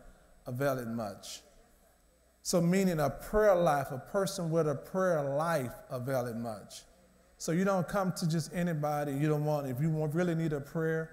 [0.48, 1.42] availeth much.
[2.42, 6.82] So, meaning a prayer life, a person with a prayer life availeth much.
[7.38, 9.14] So you don't come to just anybody.
[9.14, 11.12] You don't want, if you really need a prayer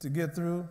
[0.00, 0.68] to get through.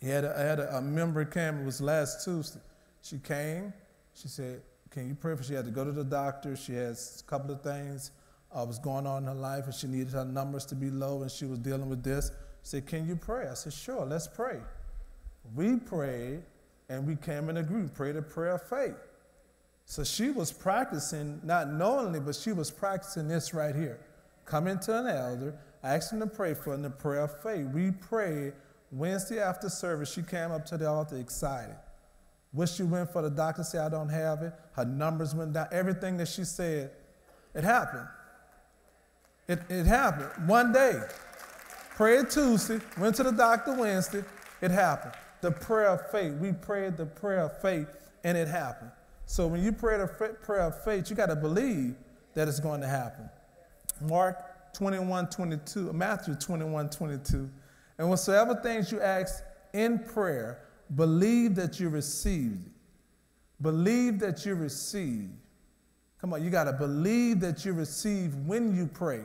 [0.00, 2.60] He had a, I had a, a member came, it was last Tuesday.
[3.02, 3.72] She came,
[4.14, 5.42] she said, Can you pray for?
[5.42, 6.56] She had to go to the doctor.
[6.56, 8.12] She has a couple of things
[8.54, 11.22] uh, was going on in her life and she needed her numbers to be low
[11.22, 12.30] and she was dealing with this.
[12.62, 13.48] She said, Can you pray?
[13.48, 14.58] I said, Sure, let's pray.
[15.54, 16.42] We prayed
[16.88, 18.96] and we came in a group, prayed a prayer of faith.
[19.84, 24.00] So she was practicing, not knowingly, but she was practicing this right here.
[24.44, 27.66] Coming to an elder, asking to pray for in the prayer of faith.
[27.68, 28.52] We prayed
[28.90, 30.12] Wednesday after service.
[30.12, 31.76] She came up to the altar excited.
[32.52, 34.52] Wish she went for the doctor, said, I don't have it.
[34.72, 35.68] Her numbers went down.
[35.70, 36.90] Everything that she said,
[37.54, 38.08] it happened.
[39.48, 40.48] It, it happened.
[40.48, 41.00] One day,
[41.96, 44.22] prayed Tuesday, went to the doctor Wednesday,
[44.60, 45.14] it happened.
[45.40, 46.34] The prayer of faith.
[46.34, 47.88] We prayed the prayer of faith,
[48.24, 48.90] and it happened.
[49.26, 51.94] So when you pray the prayer of faith, you got to believe
[52.34, 53.28] that it's going to happen.
[54.02, 57.50] Mark 21, 22, Matthew 21, 22.
[57.98, 60.60] And whatsoever things you ask in prayer,
[60.94, 62.72] believe that you received it.
[63.60, 65.30] Believe that you receive.
[66.20, 69.24] Come on, you got to believe that you receive when you pray,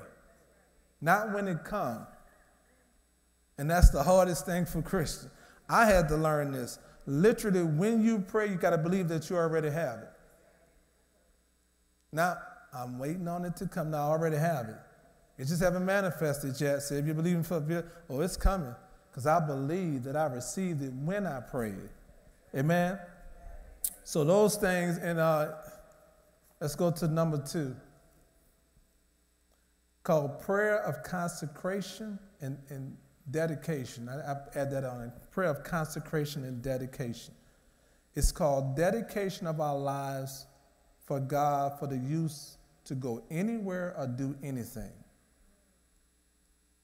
[1.04, 2.08] not when it comes.
[3.58, 5.32] And that's the hardest thing for Christians.
[5.70, 6.80] I had to learn this.
[7.06, 10.10] Literally, when you pray, you got to believe that you already have it.
[12.14, 12.38] Now,
[12.74, 13.92] I'm waiting on it to come.
[13.92, 14.78] Now, I already have it.
[15.38, 16.82] It just haven't manifested yet.
[16.82, 18.74] So if you're believing for it, oh, it's coming.
[19.12, 21.90] Because I believe that I received it when I prayed.
[22.56, 22.98] Amen?
[24.06, 25.52] So those things, and uh,
[26.62, 27.76] let's go to number two.
[30.04, 32.96] Called prayer of consecration and, and
[33.32, 34.10] dedication.
[34.10, 35.12] I, I add that on.
[35.32, 37.34] Prayer of consecration and dedication.
[38.16, 40.46] It's called dedication of our lives
[41.06, 44.92] for God for the use to go anywhere or do anything.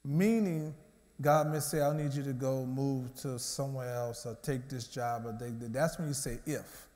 [0.04, 0.74] Meaning,
[1.20, 4.86] God may say, I need you to go move to somewhere else or take this
[4.86, 5.26] job.
[5.26, 6.88] Or they, that's when you say, if.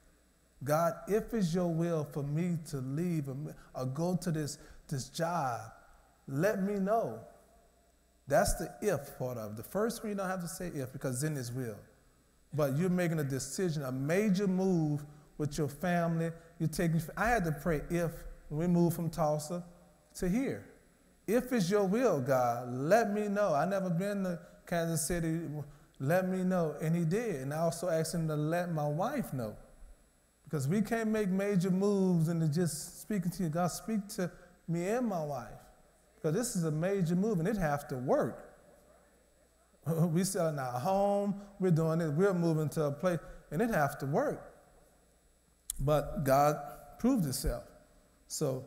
[0.62, 3.36] God, if it's your will for me to leave or,
[3.74, 4.58] or go to this,
[4.88, 5.60] this job,
[6.26, 7.20] let me know.
[8.26, 9.56] That's the if part of it.
[9.56, 11.76] The first one you don't have to say if because then His will.
[12.52, 15.04] But you're making a decision, a major move
[15.38, 16.30] with your family.
[16.58, 17.02] You're taking.
[17.16, 18.12] I had to pray if
[18.48, 19.64] we moved from Tulsa
[20.16, 20.64] to here.
[21.26, 23.54] If it's your will, God, let me know.
[23.54, 25.40] I never been to Kansas City.
[25.98, 26.76] Let me know.
[26.80, 27.36] And he did.
[27.36, 29.56] And I also asked him to let my wife know.
[30.44, 33.48] Because we can't make major moves and just speaking to you.
[33.48, 34.30] God, speak to
[34.68, 35.48] me and my wife.
[36.24, 38.56] Because this is a major move and it has to work.
[39.86, 43.18] We're selling our home, we're doing it, we're moving to a place,
[43.50, 44.54] and it has to work.
[45.78, 46.56] But God
[46.98, 47.64] proved himself.
[48.26, 48.64] So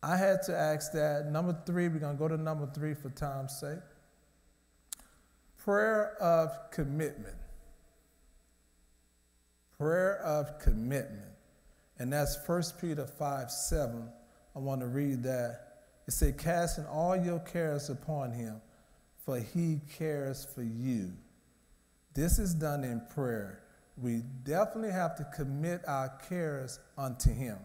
[0.00, 1.26] I had to ask that.
[1.32, 3.80] Number three, we're going to go to number three for time's sake.
[5.56, 7.34] Prayer of commitment.
[9.76, 11.32] Prayer of commitment.
[11.98, 14.08] And that's 1 Peter 5 7.
[14.54, 15.67] I want to read that.
[16.08, 18.60] It says, Casting all your cares upon him,
[19.24, 21.12] for he cares for you.
[22.14, 23.60] This is done in prayer.
[23.96, 27.58] We definitely have to commit our cares unto him.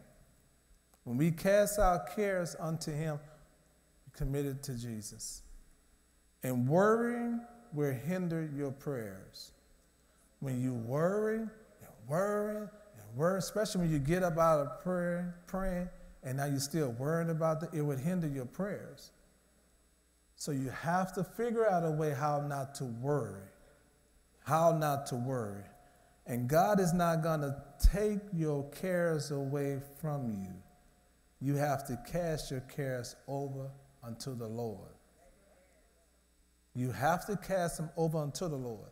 [1.04, 3.20] When we cast our cares unto Him,
[4.06, 5.42] we commit it to Jesus.
[6.44, 7.42] And worrying
[7.74, 9.52] will hinder your prayers.
[10.40, 11.50] When you worry and
[12.08, 15.90] worry and worry, especially when you get up out of prayer, praying,
[16.24, 19.12] and now you're still worrying about it, it would hinder your prayers.
[20.36, 23.48] So you have to figure out a way how not to worry.
[24.46, 25.64] How not to worry.
[26.26, 27.56] And God is not going to
[27.92, 30.54] take your cares away from you
[31.44, 33.70] you have to cast your cares over
[34.02, 34.94] unto the Lord.
[36.74, 38.90] You have to cast them over unto the Lord.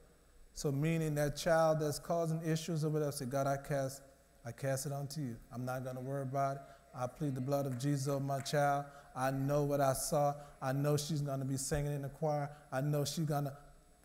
[0.54, 4.02] So meaning that child that's causing issues or whatever, say, God, I cast,
[4.46, 5.38] I cast it unto you.
[5.54, 6.62] I'm not going to worry about it.
[6.96, 8.86] I plead the blood of Jesus over my child.
[9.16, 10.34] I know what I saw.
[10.62, 12.50] I know she's going to be singing in the choir.
[12.72, 13.54] I know she's going to,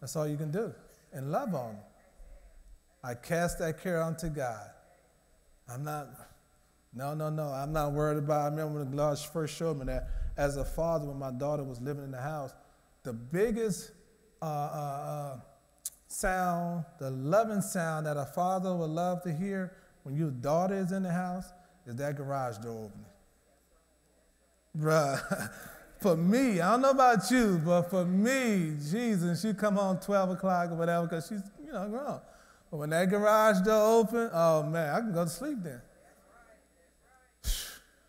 [0.01, 0.73] that's all you can do.
[1.13, 1.77] And love on.
[3.03, 4.71] I cast that care unto God.
[5.69, 6.09] I'm not,
[6.95, 7.49] no, no, no.
[7.49, 8.41] I'm not worried about.
[8.41, 11.81] I remember when God first showed me that as a father, when my daughter was
[11.81, 12.53] living in the house,
[13.03, 13.93] the biggest
[14.43, 15.41] uh, uh, uh,
[16.09, 19.73] sound, the loving sound that a father would love to hear
[20.03, 21.47] when your daughter is in the house
[21.87, 23.07] is that garage door opening.
[24.77, 25.51] Bruh,
[26.01, 30.31] for me, I don't know about you, but for me, Jesus, she come home 12
[30.31, 32.21] o'clock or whatever because she's, you know, grown.
[32.71, 35.81] But when that garage door open, oh man, I can go to sleep then.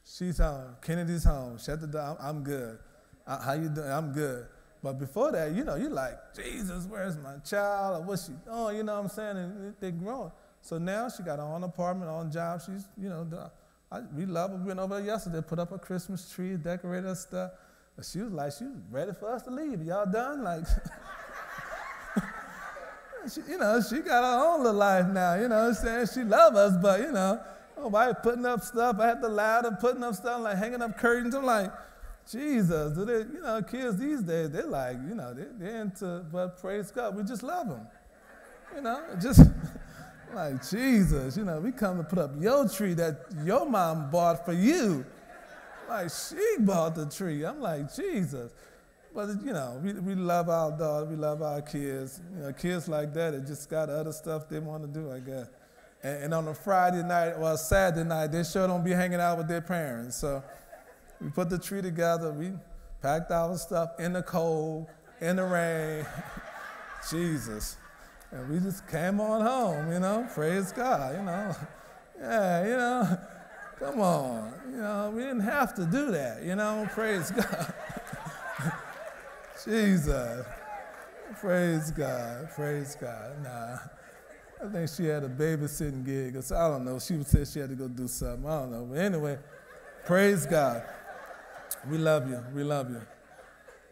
[0.04, 0.76] She's home.
[0.82, 1.60] Kennedy's home.
[1.60, 2.18] Shut the door.
[2.20, 2.80] I'm, good.
[3.26, 3.92] Uh, how you doing?
[3.92, 4.48] I'm good.
[4.82, 8.02] But before that, you know, you're like, Jesus, where's my child?
[8.02, 8.78] Or what's she doing?
[8.78, 9.38] You know what I'm saying?
[9.38, 10.32] And they're growing.
[10.62, 12.62] So now she got her own apartment, own job.
[12.66, 13.28] She's, you know,
[13.92, 14.58] I, we love her.
[14.58, 17.52] We went over there yesterday, put up a Christmas tree, decorated her stuff.
[17.96, 19.84] But she was like, she was ready for us to leave.
[19.84, 20.44] Y'all done?
[20.44, 20.66] Like,
[23.34, 25.36] she, you know, she got her own little life now.
[25.36, 26.08] You know what I'm saying?
[26.14, 27.40] She love us, but, you know,
[27.78, 28.98] oh, nobody putting up stuff.
[29.00, 31.34] I had the ladder, putting up stuff, like hanging up curtains.
[31.34, 31.72] I'm like,
[32.30, 36.26] Jesus, do they, you know, kids these days, they're like, you know, they're, they're into,
[36.32, 37.88] but praise God, we just love them.
[38.76, 39.40] You know, just
[40.34, 44.46] like Jesus, you know, we come to put up your tree that your mom bought
[44.46, 45.06] for you.
[45.90, 47.46] Like she bought the tree.
[47.46, 48.52] I'm like, Jesus.
[49.14, 52.22] But you know, we, we love our daughter, we love our kids.
[52.36, 55.20] You know, kids like that, they just got other stuff they want to do, I
[55.20, 55.48] guess.
[56.04, 59.20] And, and on a Friday night or a Saturday night, they sure don't be hanging
[59.20, 60.18] out with their parents.
[60.18, 60.44] So
[61.22, 62.52] we put the tree together, we
[63.02, 64.88] packed our stuff in the cold,
[65.22, 66.06] in the rain.
[67.10, 67.78] Jesus.
[68.32, 71.56] And we just came on home, you know, praise God, you know.
[72.20, 73.18] Yeah, you know,
[73.78, 74.52] come on.
[74.72, 77.74] You know, we didn't have to do that, you know, praise God.
[79.64, 80.46] Jesus.
[81.40, 83.44] Praise God, praise God.
[83.44, 83.78] Nah,
[84.66, 86.98] I think she had a babysitting gig, or so, I don't know.
[86.98, 88.50] She said she had to go do something.
[88.50, 88.88] I don't know.
[88.90, 89.38] But anyway,
[90.06, 90.82] praise God.
[91.88, 92.44] We love you.
[92.56, 93.02] We love you.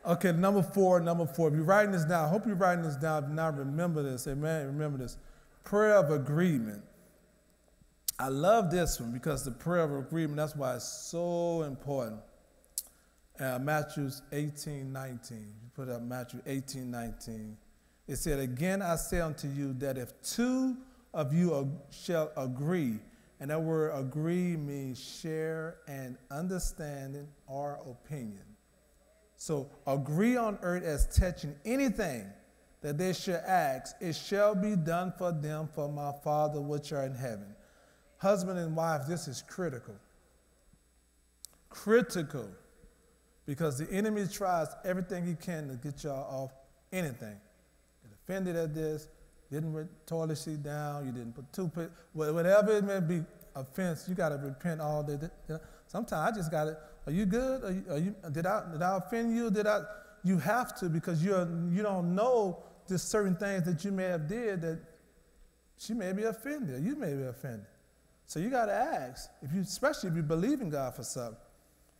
[0.07, 1.47] Okay, number four, number four.
[1.47, 3.23] If you're writing this down, I hope you're writing this down.
[3.23, 4.27] If not, remember this.
[4.27, 4.67] Amen.
[4.67, 5.17] Remember this.
[5.63, 6.83] Prayer of agreement.
[8.19, 12.21] I love this one because the prayer of agreement, that's why it's so important.
[13.39, 15.37] Uh, Matthew 18, 19.
[15.37, 17.57] You put up Matthew 18, 19.
[18.07, 20.77] It said, Again I say unto you that if two
[21.15, 22.99] of you shall agree,
[23.39, 28.54] and that word agree means share an understanding or opinion
[29.45, 32.25] so agree on earth as touching anything
[32.81, 37.05] that they shall ask, it shall be done for them for my Father which are
[37.05, 37.53] in heaven.
[38.17, 39.93] Husband and wife, this is critical.
[41.69, 42.49] Critical.
[43.45, 46.51] Because the enemy tries everything he can to get y'all off
[46.91, 47.37] anything.
[48.01, 49.09] Get offended at this,
[49.51, 53.23] didn't put toilet seat down, you didn't put toothpaste, whatever it may be,
[53.55, 55.19] offense, you got to repent all day.
[55.85, 57.63] Sometimes I just got to are you good?
[57.63, 59.51] Are you, are you, did, I, did I offend you?
[59.51, 59.81] Did I?
[60.23, 64.27] You have to because you're, you don't know just certain things that you may have
[64.27, 64.79] did that
[65.77, 66.83] she may be offended.
[66.83, 67.65] You may be offended.
[68.25, 71.37] So you got to ask, if you, especially if you believe in God for something.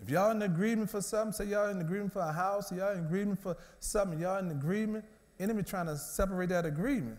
[0.02, 3.00] If y'all in agreement for something, say y'all in agreement for a house, y'all in
[3.00, 5.06] agreement for something, y'all in agreement,
[5.40, 7.18] enemy trying to separate that agreement.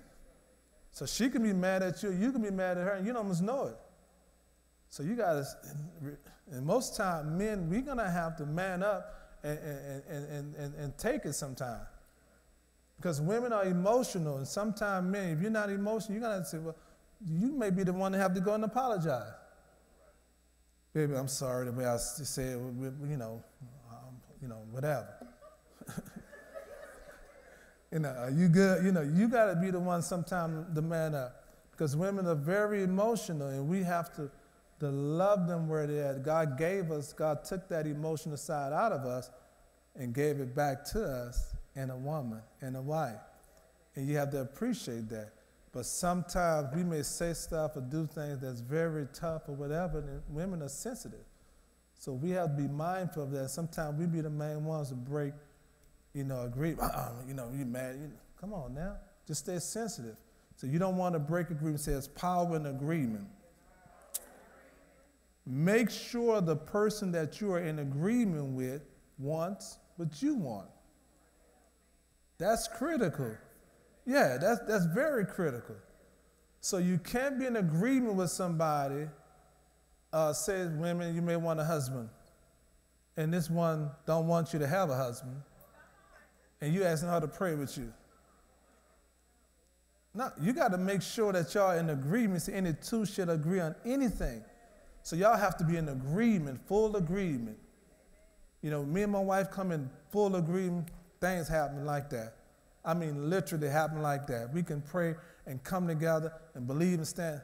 [0.90, 3.12] So she can be mad at you, you can be mad at her, and you
[3.12, 3.76] don't almost know it.
[4.90, 5.46] So you got to
[6.50, 10.74] and most time, men, we're going to have to man up and, and, and, and,
[10.74, 11.80] and take it sometime.
[12.96, 16.76] Because women are emotional, and sometimes men, if you're not emotional, you're to say, well,
[17.26, 19.32] you may be the one to have to go and apologize.
[20.94, 23.42] Baby, I'm sorry the way I said, you know,
[23.90, 25.08] um, you know, whatever.
[27.92, 28.84] you know, are you good?
[28.84, 31.42] You know, you got to be the one sometimes to man up.
[31.70, 34.30] Because women are very emotional, and we have to
[34.80, 36.22] to love them where they're at.
[36.22, 39.30] God gave us, God took that emotional side out of us
[39.94, 43.20] and gave it back to us in a woman, in a wife.
[43.94, 45.32] And you have to appreciate that.
[45.72, 50.22] But sometimes we may say stuff or do things that's very tough or whatever, and
[50.28, 51.24] women are sensitive.
[51.98, 53.50] So we have to be mindful of that.
[53.50, 55.32] Sometimes we be the main ones to break,
[56.14, 56.74] you know, agree.
[56.80, 57.96] Uh-uh, you know, you mad.
[57.96, 58.10] You,
[58.40, 58.96] come on now.
[59.26, 60.16] Just stay sensitive.
[60.56, 61.80] So you don't want to break agreement.
[61.80, 63.26] Say it's power in agreement.
[65.46, 68.82] Make sure the person that you are in agreement with
[69.16, 70.66] wants what you want.
[72.38, 73.36] That's critical.
[74.04, 75.76] Yeah, that's, that's very critical.
[76.60, 79.06] So you can't be in agreement with somebody,
[80.12, 82.08] uh, say women, you may want a husband,
[83.16, 85.40] and this one don't want you to have a husband,
[86.60, 87.92] and you asking her to pray with you.
[90.12, 92.42] No, you got to make sure that y'all in agreement.
[92.42, 94.42] So any two should agree on anything.
[95.06, 97.56] So y'all have to be in agreement, full agreement.
[98.60, 100.88] You know, me and my wife come in full agreement,
[101.20, 102.34] things happen like that.
[102.84, 104.52] I mean, literally happen like that.
[104.52, 105.14] We can pray
[105.46, 107.40] and come together and believe and stand.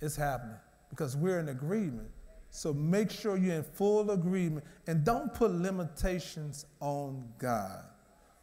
[0.00, 0.54] It's happening
[0.90, 2.08] because we're in agreement.
[2.50, 7.82] So make sure you're in full agreement and don't put limitations on God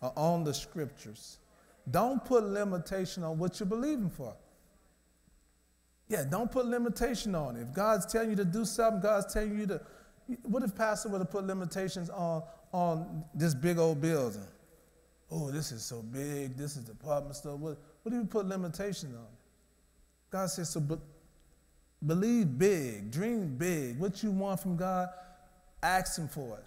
[0.02, 1.38] or on the scriptures.
[1.92, 4.36] Don't put limitation on what you're believing for.
[6.10, 7.62] Yeah, don't put limitation on it.
[7.62, 9.82] If God's telling you to do something, God's telling you to.
[10.44, 14.46] What if Pastor would have put limitations on, on this big old building?
[15.32, 16.58] Oh, this is so big.
[16.58, 17.56] This is department store.
[17.56, 19.28] What, what do you put limitations on?
[20.32, 21.00] God says, so, but
[22.06, 24.00] Believe big, dream big.
[24.00, 25.10] What you want from God,
[25.84, 26.66] ask Him for it.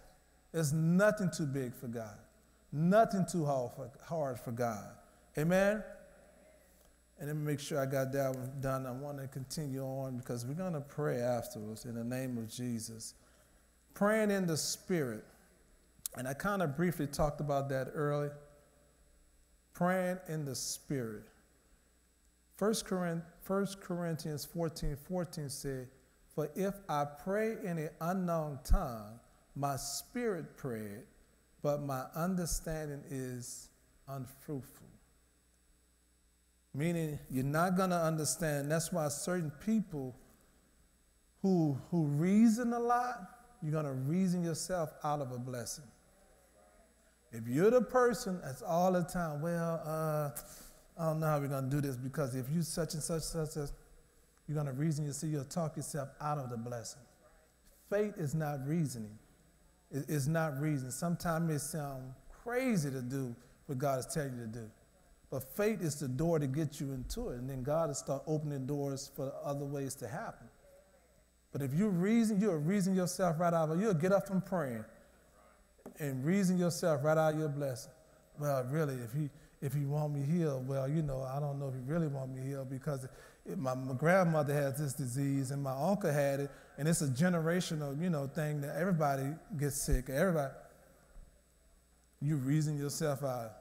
[0.53, 2.18] There's nothing too big for God,
[2.70, 4.84] nothing too hard for, hard for God.
[5.38, 5.82] Amen?
[7.23, 8.85] And let me make sure I got that one done.
[8.85, 12.51] I want to continue on because we're going to pray afterwards in the name of
[12.51, 13.14] Jesus.
[13.95, 15.25] Praying in the Spirit.
[16.16, 18.31] And I kind of briefly talked about that early.
[19.73, 21.23] Praying in the Spirit.
[22.59, 22.75] 1
[23.81, 25.89] Corinthians 14 14 said,
[26.35, 29.20] For if I pray in an unknown tongue,
[29.55, 31.05] my spirit prayed,
[31.62, 33.68] but my understanding is
[34.09, 34.82] unfruitful.
[36.75, 38.70] Meaning, you're not going to understand.
[38.70, 40.16] That's why certain people
[41.43, 43.16] who, who reason a lot,
[43.62, 45.85] you're going to reason yourself out of a blessing.
[47.31, 50.31] If you're the person that's all the time, well, uh,
[50.99, 53.23] I don't know how we're going to do this because if you such and such,
[53.23, 53.70] such, such,
[54.47, 57.03] you're going to reason you see you'll talk yourself out of the blessing.
[57.91, 59.18] Faith is not reasoning.
[59.91, 60.91] It's not reasoning.
[60.91, 63.35] Sometimes it sounds crazy to do
[63.66, 64.70] what God is telling you to do.
[65.33, 68.22] But faith is the door to get you into it, and then God will start
[68.26, 70.47] opening doors for other ways to happen.
[71.53, 73.80] But if you reason, you'll reason yourself right out of.
[73.80, 74.85] You'll get up from praying
[75.99, 77.93] and reason yourself right out of your blessing.
[78.39, 79.30] Well, really, if he
[79.62, 82.37] if he want me healed, well, you know, I don't know if he really want
[82.37, 83.07] me healed because
[83.57, 87.99] my, my grandmother has this disease and my uncle had it, and it's a generational,
[87.99, 90.11] you know, thing that everybody gets sick.
[90.11, 90.53] Everybody,
[92.20, 93.53] you reason yourself out.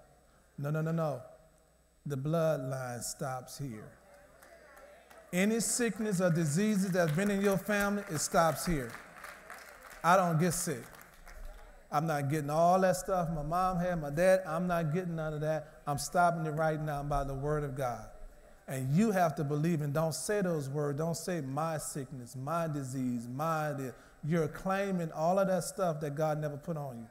[0.57, 1.21] No, no, no, no
[2.05, 3.89] the bloodline stops here.
[5.33, 8.91] Any sickness or diseases that's been in your family, it stops here.
[10.03, 10.83] I don't get sick.
[11.91, 14.41] I'm not getting all that stuff my mom had, my dad.
[14.47, 15.81] I'm not getting none of that.
[15.85, 18.05] I'm stopping it right now by the word of God.
[18.67, 20.97] And you have to believe and don't say those words.
[20.97, 23.73] Don't say my sickness, my disease, my.
[24.23, 27.07] You're claiming all of that stuff that God never put on you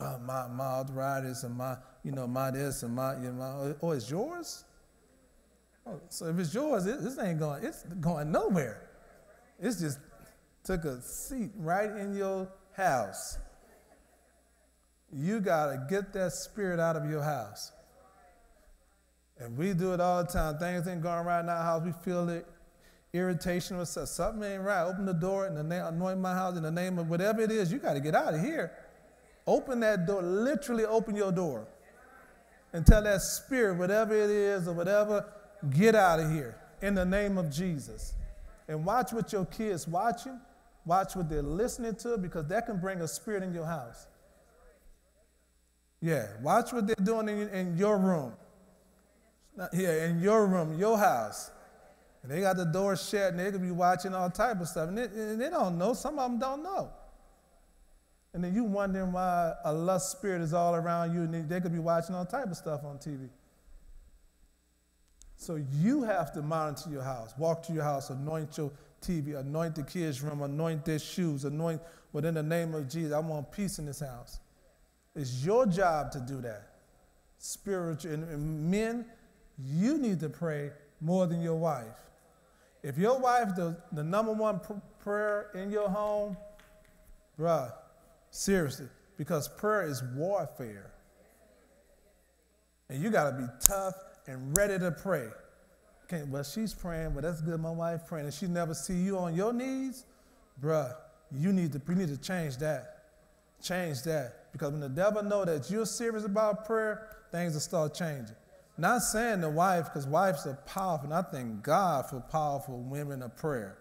[0.00, 3.74] uh, my, my arthritis and my, you know, my this and my, you know, my,
[3.82, 4.64] oh, it's yours?
[5.86, 8.88] Oh, so if it's yours, it, this ain't going, it's going nowhere.
[9.58, 9.98] It's just
[10.64, 13.38] took a seat right in your house.
[15.12, 17.72] You got to get that spirit out of your house.
[19.38, 20.58] And we do it all the time.
[20.58, 21.82] Things ain't going right in our house.
[21.84, 22.46] We feel it,
[23.12, 24.82] irritation or something ain't right.
[24.84, 27.70] Open the door and anoint my house in the name of whatever it is.
[27.70, 28.72] You got to get out of here.
[29.46, 31.66] Open that door, literally open your door
[32.72, 35.24] and tell that spirit, whatever it is or whatever,
[35.70, 38.14] get out of here in the name of Jesus.
[38.68, 40.40] And watch what your kids watching,
[40.84, 44.08] watch what they're listening to, because that can bring a spirit in your house.
[46.00, 48.32] Yeah, watch what they're doing in, in your room.
[49.72, 51.50] Yeah, in your room, your house.
[52.22, 54.88] And they got the door shut and they could be watching all type of stuff.
[54.88, 55.94] And they, and they don't know.
[55.94, 56.90] Some of them don't know.
[58.36, 61.72] And then you wondering why a lust spirit is all around you and they could
[61.72, 63.30] be watching all type of stuff on TV.
[65.36, 67.32] So you have to monitor your house.
[67.38, 68.70] Walk to your house, anoint your
[69.00, 71.80] TV, anoint the kids' room, anoint their shoes, anoint
[72.12, 73.14] within the name of Jesus.
[73.14, 74.38] I want peace in this house.
[75.14, 76.72] It's your job to do that.
[77.38, 79.06] Spiritual and men,
[79.58, 81.86] you need to pray more than your wife.
[82.82, 86.36] If your wife the, the number one pr- prayer in your home,
[87.40, 87.72] bruh,
[88.36, 90.90] Seriously, because prayer is warfare.
[92.90, 93.94] And you got to be tough
[94.26, 95.28] and ready to pray.
[96.04, 97.58] Okay, well, she's praying, but that's good.
[97.58, 100.04] My wife praying, and she never see you on your knees,
[100.62, 100.92] bruh.
[101.32, 103.04] You need to, you need to change that.
[103.62, 107.94] Change that, because when the devil know that you're serious about prayer, things will start
[107.94, 108.36] changing.
[108.76, 113.22] Not saying the wife, because wives are powerful, and I thank God for powerful women
[113.22, 113.78] of prayer.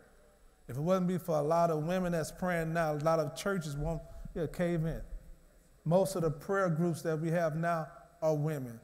[0.69, 3.35] If it wouldn't be for a lot of women that's praying now, a lot of
[3.35, 4.01] churches won't
[4.35, 5.01] yeah, cave in.
[5.85, 7.87] Most of the prayer groups that we have now
[8.21, 8.79] are women.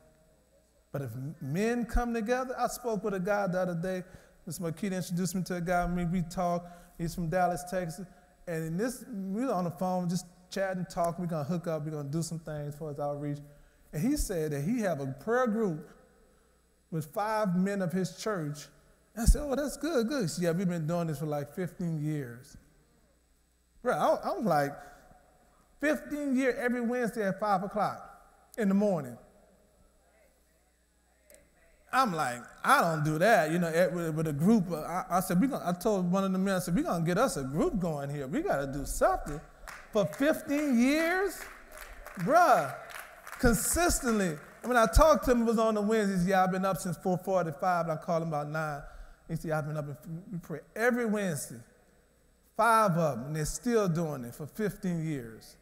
[0.92, 4.04] But if men come together, I spoke with a guy the other day.
[4.46, 4.60] Ms.
[4.60, 5.84] Makita introduced me to a guy.
[5.84, 6.66] I mean, we talk.
[6.98, 8.06] He's from Dallas, Texas.
[8.48, 11.24] And this, we were on the phone just chatting, talking.
[11.24, 11.86] We're going to hook up.
[11.86, 13.38] We're going to do some things for his outreach.
[13.94, 15.90] And he said that he have a prayer group
[16.92, 18.68] with five men of his church.
[19.16, 20.30] And I said, oh, that's good, good.
[20.30, 22.58] Said, yeah, we've been doing this for like 15 years.
[23.82, 24.72] Bro, I, I was like,
[25.82, 28.08] 15 years every Wednesday at 5 o'clock
[28.58, 29.18] in the morning.
[31.94, 33.70] I'm like, I don't do that, you know,
[34.16, 34.72] with, a group.
[34.72, 37.02] I, I said, we gonna, I told one of the men, I said, we're going
[37.02, 38.28] to get us a group going here.
[38.28, 39.42] We got to do something.
[39.92, 41.38] For 15 years,
[42.20, 42.74] bruh,
[43.40, 44.38] consistently.
[44.64, 46.26] When I talked to him, it was on the Wednesdays.
[46.26, 48.82] Yeah, I've been up since 4.45, and I called him about 9.
[49.30, 51.60] You see, I've been up and we pray every Wednesday.
[52.56, 55.58] Five of them, and they're still doing it for 15 years.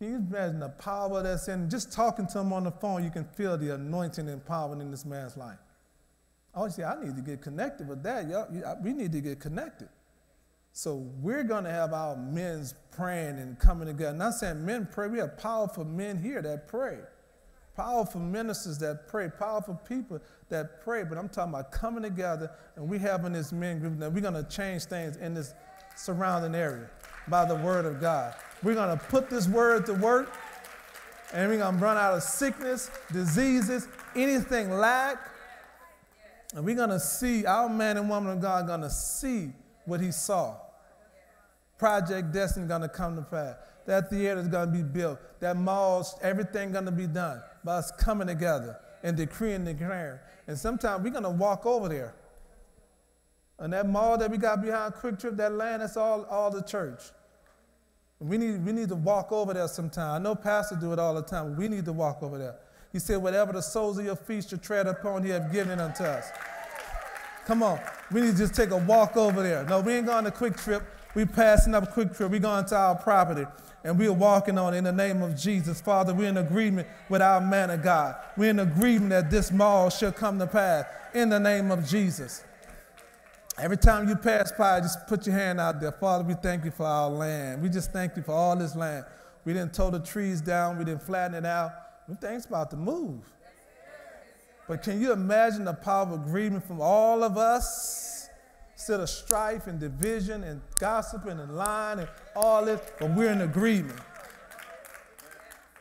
[0.00, 3.02] You imagine the power that's in just talking to him on the phone?
[3.02, 5.58] You can feel the anointing and power in this man's life.
[6.54, 8.78] I always say, I need to get connected with that.
[8.82, 9.88] we need to get connected.
[10.72, 14.16] So we're going to have our men's praying and coming together.
[14.16, 15.08] Not saying men pray.
[15.08, 16.98] We have powerful men here that pray,
[17.76, 21.02] powerful ministers that pray, powerful people that pray.
[21.02, 23.94] But I'm talking about coming together and we having this men group.
[23.94, 25.54] Now we're going to change things in this
[25.96, 26.88] surrounding area
[27.26, 28.36] by the word of God.
[28.62, 30.32] We're going to put this word to work
[31.32, 33.86] and we're going to run out of sickness, diseases,
[34.16, 35.18] anything lack.
[36.54, 39.50] And we're going to see, our man and woman of God going to see
[39.84, 40.56] what he saw.
[41.78, 43.56] Project Destiny going to come to pass.
[43.86, 45.18] That theater is going to be built.
[45.40, 50.18] That mall, everything going to be done by us coming together and decreeing and declaring.
[50.46, 52.14] And sometimes we're going to walk over there.
[53.58, 57.02] And that mall that we got behind QuikTrip, that land, that's all, all the church.
[58.20, 60.14] We need, we need to walk over there sometime.
[60.14, 61.56] I know pastors do it all the time.
[61.56, 62.56] we need to walk over there.
[62.92, 66.02] He said, whatever the soles of your feet should tread upon, he have given unto
[66.02, 66.30] us.
[67.46, 67.78] Come on.
[68.10, 69.64] We need to just take a walk over there.
[69.64, 70.84] No, we ain't going to QuikTrip.
[71.14, 72.30] We passing up QuikTrip.
[72.30, 73.44] We going to our property
[73.84, 75.80] and we're walking on in the name of Jesus.
[75.80, 78.16] Father, we're in agreement with our man of God.
[78.36, 82.44] We're in agreement that this mall shall come to pass in the name of Jesus.
[83.60, 85.90] Every time you pass by, just put your hand out there.
[85.90, 87.60] Father, we thank you for our land.
[87.60, 89.04] We just thank you for all this land.
[89.44, 91.72] We didn't tow the trees down, we didn't flatten it out.
[92.06, 93.20] We things about to move.
[94.68, 98.28] But can you imagine the power of agreement from all of us?
[98.74, 103.40] Instead of strife and division and gossiping and lying and all this, but we're in
[103.40, 103.98] agreement.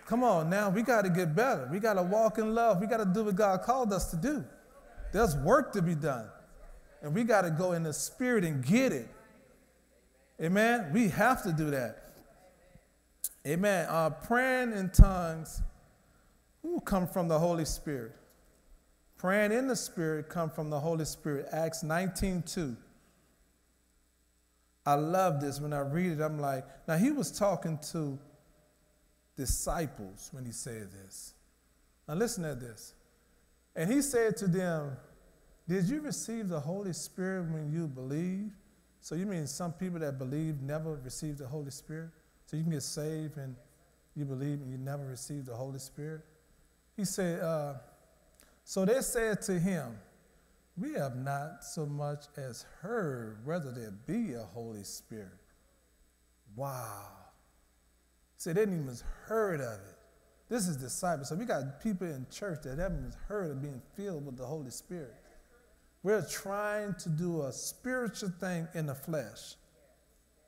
[0.07, 1.69] Come on now, we got to get better.
[1.71, 2.82] We got to walk in love.
[2.82, 4.43] We got to do what God called us to do.
[5.11, 6.28] There's work to be done.
[7.02, 9.08] And we got to go in the spirit and get it.
[10.41, 10.91] Amen.
[10.93, 12.04] We have to do that.
[13.45, 13.88] Amen.
[13.89, 15.62] Uh, praying in tongues
[16.62, 18.14] will come from the Holy Spirit.
[19.18, 21.48] Praying in the Spirit come from the Holy Spirit.
[21.52, 22.76] Acts 19 2.
[24.86, 25.60] I love this.
[25.60, 28.18] When I read it, I'm like, now he was talking to
[29.36, 31.34] disciples when he said this.
[32.08, 32.93] Now listen to this.
[33.76, 34.98] And he said to them,
[35.68, 38.51] did you receive the Holy Spirit when you believe?
[39.01, 42.09] So you mean some people that believe never received the Holy Spirit?
[42.45, 43.55] So you can get saved and
[44.15, 46.22] you believe and you never received the Holy Spirit?
[46.95, 47.76] He said, uh,
[48.63, 49.97] so they said to him,
[50.78, 55.39] we have not so much as heard whether there be a Holy Spirit.
[56.55, 57.07] Wow.
[58.38, 59.95] See, they didn't even heard of it.
[60.49, 61.30] This is disciples.
[61.30, 64.45] So we got people in church that haven't even heard of being filled with the
[64.45, 65.13] Holy Spirit.
[66.04, 69.56] We're trying to do a spiritual thing in the flesh.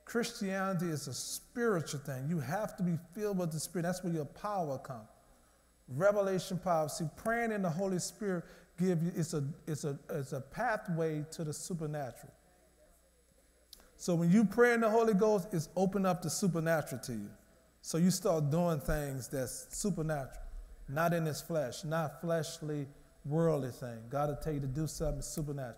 [0.04, 2.26] Christianity is a spiritual thing.
[2.28, 3.84] You have to be filled with the Spirit.
[3.84, 5.08] That's where your power comes.
[5.88, 6.88] Revelation power.
[6.88, 8.44] See, praying in the Holy Spirit
[8.80, 12.32] give you it's a it's a it's a pathway to the supernatural.
[13.96, 17.28] So when you pray in the Holy Ghost, it's open up the supernatural to you.
[17.82, 20.42] So you start doing things that's supernatural,
[20.88, 22.86] not in this flesh, not fleshly
[23.24, 23.98] worldly thing.
[24.08, 25.76] God will tell you to do something supernatural.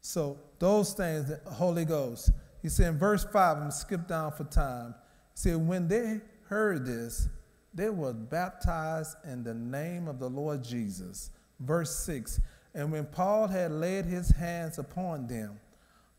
[0.00, 2.30] So those things, the Holy Ghost.
[2.62, 4.94] He said in verse 5, I'm going to skip down for time.
[5.34, 7.28] He said, when they heard this,
[7.72, 11.30] they were baptized in the name of the Lord Jesus.
[11.60, 12.40] Verse 6,
[12.74, 15.60] and when Paul had laid his hands upon them,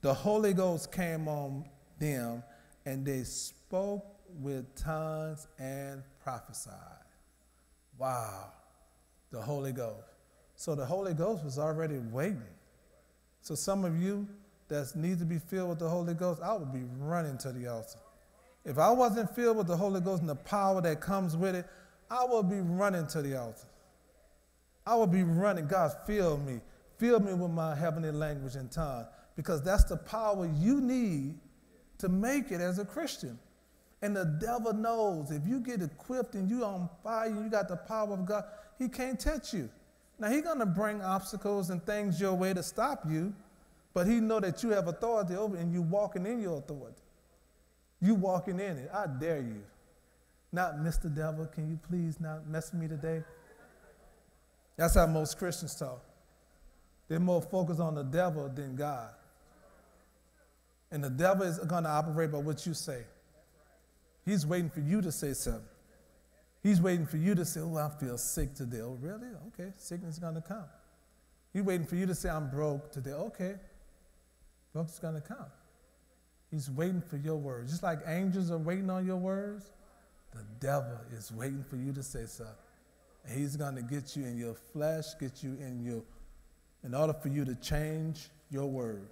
[0.02, 1.66] the Holy Ghost came on
[2.00, 2.44] them,
[2.86, 4.06] and they spoke
[4.40, 6.74] with tongues and prophesied.
[7.98, 8.52] Wow
[9.32, 10.08] the Holy Ghost.
[10.56, 12.42] So the Holy Ghost was already waiting.
[13.42, 14.28] So some of you
[14.68, 17.68] that need to be filled with the Holy Ghost, I would be running to the
[17.68, 18.00] altar.
[18.64, 21.66] If I wasn't filled with the Holy Ghost and the power that comes with it,
[22.10, 23.68] I would be running to the altar.
[24.86, 25.68] I would be running.
[25.68, 26.62] God, fill me.
[26.98, 29.06] Fill me with my heavenly language and tongue.
[29.36, 31.36] Because that's the power you need
[31.98, 33.38] to make it as a Christian.
[34.02, 37.78] And the devil knows if you get equipped and you on fire, you got the
[37.78, 38.44] power of God,
[38.78, 39.70] he can't touch you.
[40.20, 43.34] Now he's gonna bring obstacles and things your way to stop you,
[43.94, 47.02] but he know that you have authority over and you walking in your authority.
[48.02, 48.90] You walking in it.
[48.94, 49.64] I dare you.
[50.52, 51.14] Not Mr.
[51.14, 53.24] Devil, can you please not mess with me today?
[54.78, 56.02] That's how most Christians talk.
[57.08, 59.10] They're more focused on the devil than God.
[60.92, 63.04] And the devil is going to operate by what you say.
[64.26, 65.64] He's waiting for you to say something.
[66.66, 68.80] He's waiting for you to say, Oh, I feel sick today.
[68.82, 69.28] Oh, really?
[69.50, 70.66] Okay, sickness is going to come.
[71.54, 73.12] He's waiting for you to say, I'm broke today.
[73.12, 73.54] Okay,
[74.74, 75.46] broke is going to come.
[76.50, 77.70] He's waiting for your words.
[77.70, 79.74] Just like angels are waiting on your words,
[80.34, 82.56] the devil is waiting for you to say something.
[83.28, 86.02] And he's going to get you in your flesh, get you in your,
[86.84, 89.08] in order for you to change your word.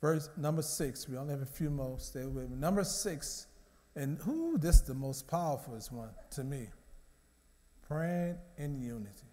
[0.00, 2.56] Verse number six, we only have a few more, stay with me.
[2.56, 3.48] Number six,
[3.94, 6.68] and who, this is the most powerful one to me.
[7.86, 9.26] Praying in unity.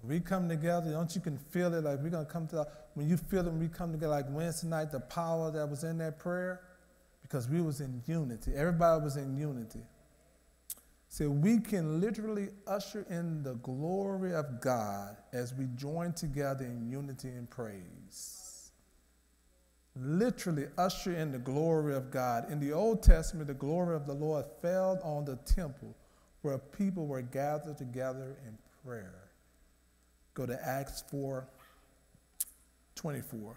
[0.00, 3.08] When we come together, don't you can feel it like we're gonna come to when
[3.08, 5.98] you feel it when we come together like Wednesday night, the power that was in
[5.98, 6.60] that prayer,
[7.22, 8.52] because we was in unity.
[8.54, 9.82] Everybody was in unity.
[11.08, 16.88] So we can literally usher in the glory of God as we join together in
[16.88, 18.37] unity and praise.
[20.00, 22.50] Literally usher in the glory of God.
[22.50, 25.94] In the Old Testament, the glory of the Lord fell on the temple
[26.42, 29.28] where people were gathered together in prayer.
[30.34, 31.48] Go to Acts 4
[32.94, 33.56] 24.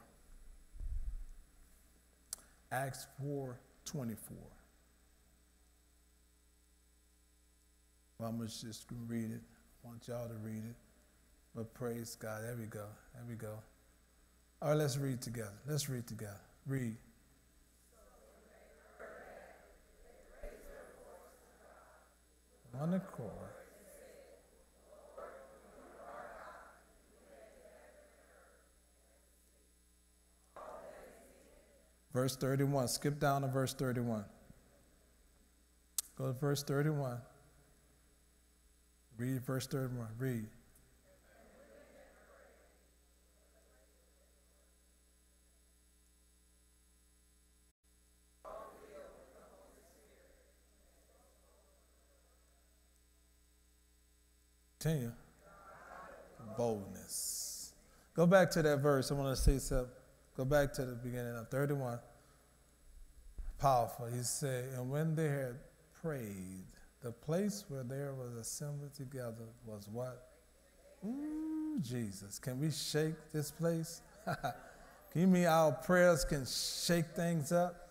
[2.72, 4.38] Acts 4 24.
[8.18, 9.42] Well, I'm just going to read it.
[9.84, 10.76] I want y'all to read it.
[11.56, 12.44] But praise God.
[12.44, 12.86] There we go.
[13.14, 13.60] There we go.
[14.62, 15.54] All right, let's read together.
[15.68, 16.40] Let's read together.
[16.68, 16.96] Read.
[22.74, 23.32] One accord.
[32.14, 32.88] Verse 31.
[32.88, 34.26] Skip down to verse 31.
[36.18, 37.18] Go to verse 31.
[39.18, 40.08] Read verse 31.
[40.20, 40.46] Read.
[54.82, 55.12] Continue.
[56.58, 57.74] Boldness.
[58.16, 59.12] Go back to that verse.
[59.12, 59.88] I want to say something.
[60.36, 62.00] Go back to the beginning of 31.
[63.60, 64.08] Powerful.
[64.08, 65.60] He said, And when they had
[66.02, 66.66] prayed,
[67.04, 70.30] the place where there was assembled together was what?
[71.06, 72.40] Ooh, Jesus.
[72.40, 74.02] Can we shake this place?
[75.14, 77.90] you mean our prayers can shake things up?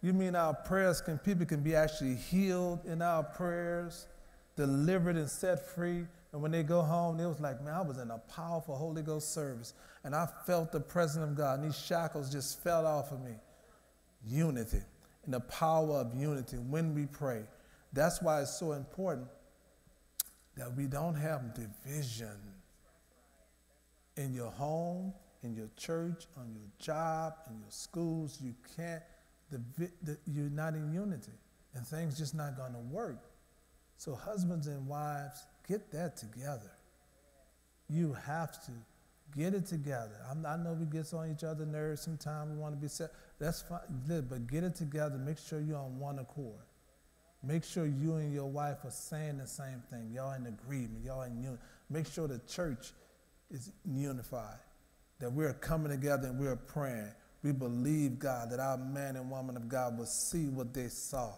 [0.00, 4.06] You mean our prayers can, people can be actually healed in our prayers,
[4.56, 6.06] delivered and set free?
[6.32, 9.02] And when they go home, they was like, man, I was in a powerful Holy
[9.02, 9.74] Ghost service
[10.04, 11.60] and I felt the presence of God.
[11.60, 13.32] And these shackles just fell off of me.
[14.26, 14.80] Unity
[15.24, 17.42] and the power of unity when we pray.
[17.92, 19.28] That's why it's so important
[20.56, 22.38] that we don't have division
[24.16, 28.38] in your home, in your church, on your job, in your schools.
[28.42, 29.02] You can't,
[29.50, 29.60] the,
[30.02, 31.32] the, you're not in unity,
[31.74, 33.18] and things just not going to work.
[33.96, 36.72] So, husbands and wives, get that together.
[37.88, 38.72] You have to
[39.36, 40.16] get it together.
[40.30, 42.50] I'm, i know we get on each other's nerves sometimes.
[42.52, 43.10] We want to be set.
[43.38, 45.16] That's fine, but get it together.
[45.16, 46.60] Make sure you're on one accord.
[47.44, 50.12] Make sure you and your wife are saying the same thing.
[50.14, 51.04] Y'all in agreement.
[51.04, 51.62] Y'all in unity.
[51.90, 52.92] Make sure the church
[53.50, 54.58] is unified.
[55.18, 57.12] That we're coming together and we're praying.
[57.42, 61.32] We believe, God, that our man and woman of God will see what they saw.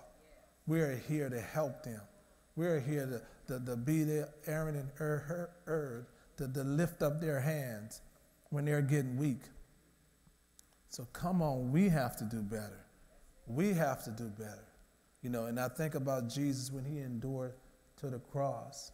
[0.67, 2.01] We're here to help them.
[2.57, 7.21] We're here to, to, to be there, Aaron and Hur, Hur, to, to lift up
[7.21, 8.01] their hands
[8.51, 9.43] when they're getting weak.
[10.89, 12.87] So come on, we have to do better.
[13.47, 14.69] We have to do better.
[15.23, 17.55] You know, and I think about Jesus when he endured
[17.97, 18.93] to the cross.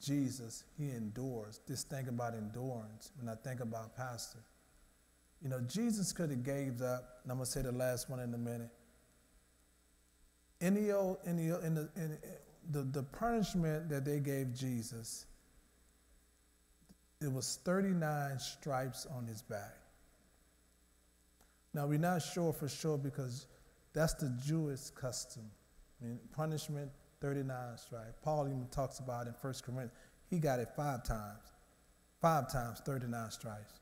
[0.00, 1.60] Jesus, he endures.
[1.66, 4.38] Just think about endurance when I think about Pastor.
[5.42, 8.20] You know, Jesus could have gave up, and I'm going to say the last one
[8.20, 8.70] in a minute.
[10.60, 12.18] In the, old, in the, in the, in
[12.70, 15.26] the, the punishment that they gave Jesus,
[17.20, 19.76] it was 39 stripes on his back.
[21.74, 23.46] Now, we're not sure for sure because
[23.92, 25.44] that's the Jewish custom.
[26.00, 26.90] I mean, punishment,
[27.20, 28.14] 39 stripes.
[28.22, 29.92] Paul even talks about in 1 Corinthians,
[30.30, 31.52] he got it five times.
[32.20, 33.80] Five times, 39 stripes.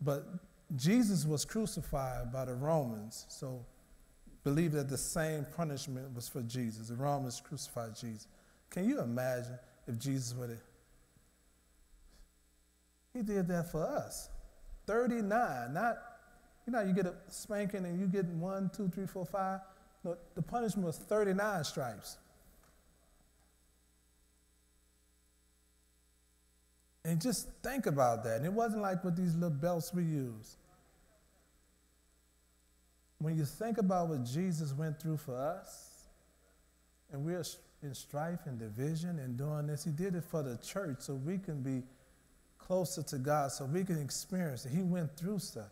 [0.00, 0.26] But
[0.74, 3.64] Jesus was crucified by the Romans, so
[4.46, 6.86] believe that the same punishment was for Jesus.
[6.86, 8.28] The Romans crucified Jesus.
[8.70, 10.58] Can you imagine if Jesus would have?
[13.12, 14.28] He did that for us.
[14.86, 15.96] 39, not
[16.64, 19.60] you know, you get a spanking and you get one, two, three, four, five.
[20.04, 22.16] No, the punishment was 39 stripes.
[27.04, 28.36] And just think about that.
[28.36, 30.56] And it wasn't like with these little belts we use.
[33.18, 36.08] When you think about what Jesus went through for us,
[37.12, 37.44] and we're
[37.82, 41.38] in strife and division and doing this, he did it for the church so we
[41.38, 41.82] can be
[42.58, 44.72] closer to God so we can experience it.
[44.72, 45.70] He went through stuff.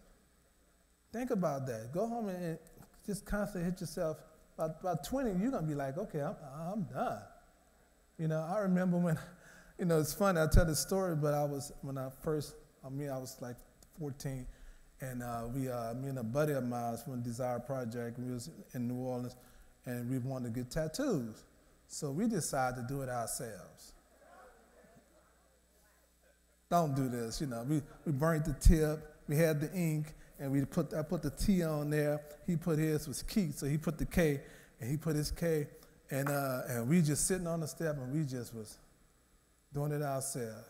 [1.12, 1.92] Think about that.
[1.92, 2.58] Go home and
[3.06, 4.18] just constantly hit yourself.
[4.56, 6.36] About, about 20, you're going to be like, okay, I'm,
[6.70, 7.20] I'm done.
[8.18, 9.18] You know, I remember when,
[9.78, 12.88] you know, it's funny, I tell this story, but I was, when I first, I
[12.88, 13.56] mean, I was like
[13.98, 14.46] 14,
[15.10, 18.50] and uh, we, uh, me and a buddy of mine from Desire Project, we was
[18.72, 19.36] in New Orleans,
[19.86, 21.44] and we wanted to get tattoos.
[21.88, 23.92] So we decided to do it ourselves.
[26.70, 27.64] Don't do this, you know.
[27.68, 28.98] We, we burnt the tip,
[29.28, 32.20] we had the ink, and we put I put the T on there.
[32.46, 34.40] He put his was Keith, so he put the K,
[34.80, 35.68] and he put his K,
[36.10, 38.78] and uh, and we just sitting on the step, and we just was
[39.72, 40.68] doing it ourselves.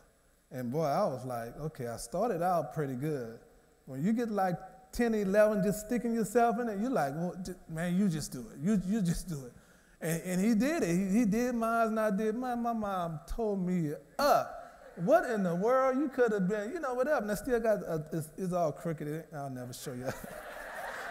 [0.50, 3.38] And boy, I was like, okay, I started out pretty good.
[3.86, 4.56] When you get like
[4.92, 7.34] 10, 11, just sticking yourself in it, you're like, well,
[7.68, 8.58] man, you just do it.
[8.62, 9.52] You, you just do it.
[10.00, 10.96] And, and he did it.
[10.96, 12.62] He, he did mine and I did mine.
[12.62, 14.60] My mom told me up.
[14.96, 15.98] What in the world?
[15.98, 17.22] You could have been, you know, whatever.
[17.22, 19.24] And I still got, a, uh, it's, it's all crooked.
[19.34, 20.08] I'll never show you.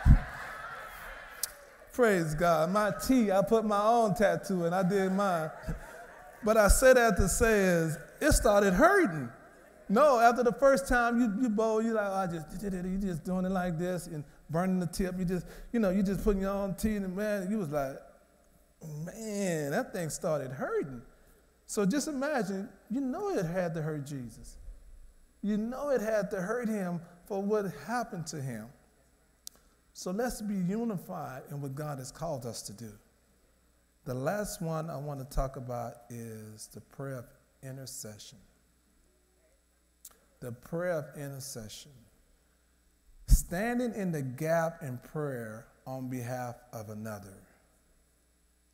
[1.92, 2.72] Praise God.
[2.72, 5.52] My T, I put my own tattoo and I did mine.
[6.44, 9.30] But I say that to say is, it started hurting.
[9.94, 12.64] No, after the first time you, you bowl, you like, oh, I just.
[12.64, 15.20] You just doing it like this and burning the tip.
[15.20, 17.98] You just, you know, you just putting your own T and man, you was like,
[19.06, 21.04] man, that thing started hurting.
[21.68, 24.58] So just imagine, you know it had to hurt Jesus.
[25.44, 28.70] You know it had to hurt him for what happened to him.
[29.94, 32.92] So let's be unified in what God has called us to do.
[34.06, 37.26] The last one I want to talk about is the prayer of
[37.62, 38.40] intercession.
[40.44, 41.92] The prayer of intercession.
[43.28, 47.38] Standing in the gap in prayer on behalf of another.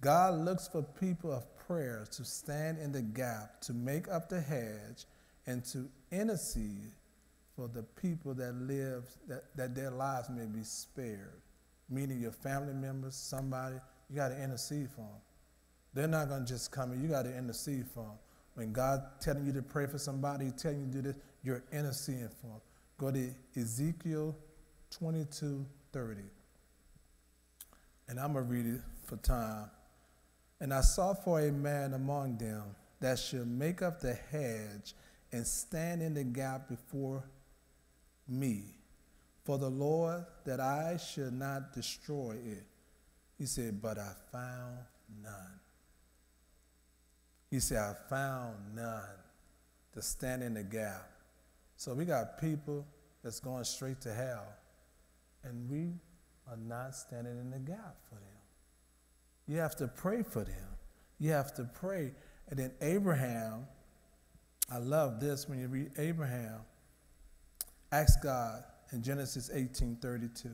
[0.01, 4.41] God looks for people of prayer to stand in the gap, to make up the
[4.41, 5.05] hedge,
[5.45, 6.89] and to intercede
[7.55, 11.39] for the people that live, that, that their lives may be spared.
[11.87, 13.75] Meaning your family members, somebody,
[14.09, 15.21] you got to intercede for them.
[15.93, 18.17] They're not going to just come in, you got to intercede for them.
[18.55, 22.29] When God telling you to pray for somebody, telling you to do this, you're interceding
[22.41, 22.61] for.
[22.97, 24.35] Go to Ezekiel
[24.91, 26.21] 22 30.
[28.07, 29.69] And I'm going to read it for time.
[30.59, 32.63] And I saw for a man among them
[32.99, 34.93] that should make up the hedge
[35.31, 37.23] and stand in the gap before
[38.27, 38.63] me
[39.45, 42.65] for the Lord that I should not destroy it.
[43.37, 44.77] He said, But I found
[45.23, 45.59] none.
[47.49, 49.01] He said, I found none
[49.93, 51.09] to stand in the gap.
[51.79, 52.85] So we got people
[53.23, 54.43] that's going straight to hell,
[55.45, 55.93] and we
[56.45, 58.41] are not standing in the gap for them.
[59.47, 60.67] You have to pray for them.
[61.19, 62.11] You have to pray.
[62.49, 63.65] And then Abraham,
[64.69, 66.59] I love this when you read Abraham,
[67.93, 70.49] asked God in Genesis 18 32.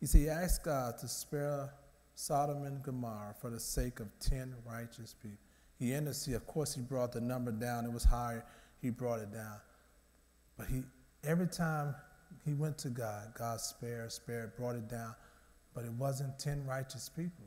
[0.00, 1.74] He said, He asked God to spare
[2.14, 5.36] Sodom and Gomorrah for the sake of 10 righteous people.
[5.78, 6.36] He interceded.
[6.36, 7.84] Of course, he brought the number down.
[7.84, 8.46] It was higher.
[8.80, 9.58] He brought it down.
[10.56, 10.82] But he,
[11.24, 11.94] every time
[12.44, 15.14] he went to God, God spared, spared, brought it down.
[15.74, 17.44] But it wasn't 10 righteous people.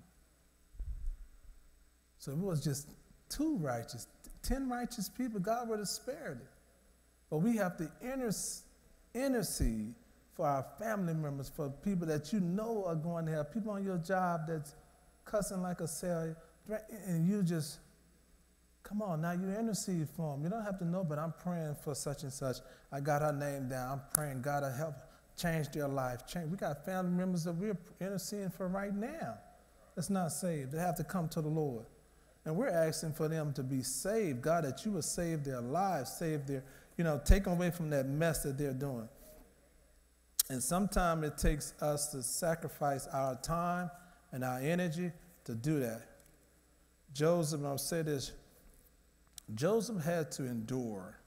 [2.17, 2.89] So if it was just
[3.29, 4.07] two righteous,
[4.43, 6.47] 10 righteous people, God would have spared it.
[7.29, 7.91] But we have to
[9.13, 9.93] intercede
[10.33, 13.83] for our family members, for people that you know are going to have, people on
[13.83, 14.75] your job that's
[15.23, 16.35] cussing like a sailor,
[17.07, 17.79] and you just,
[18.87, 20.43] come on, now you intercede for them.
[20.43, 22.57] You don't have to know, but I'm praying for such and such.
[22.91, 23.93] I got her name down.
[23.93, 24.95] I'm praying God to help
[25.35, 26.25] change their life.
[26.27, 26.49] Change.
[26.49, 29.37] We got family members that we're interceding for right now
[29.95, 30.71] that's not saved.
[30.71, 31.85] They have to come to the Lord.
[32.45, 34.43] And we're asking for them to be saved.
[34.43, 36.63] God, that you would save their lives, save their,
[36.95, 39.09] you know, take away from that mess that they're doing.
[40.47, 43.89] And sometimes it takes us to sacrifice our time
[44.31, 45.11] and our energy
[45.45, 46.03] to do that.
[47.13, 48.31] Joseph, I'll say this
[49.53, 51.19] Joseph had to endure.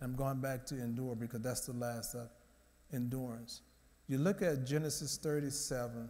[0.00, 2.28] I'm going back to endure because that's the last of
[2.92, 3.62] endurance.
[4.06, 6.08] You look at Genesis 37,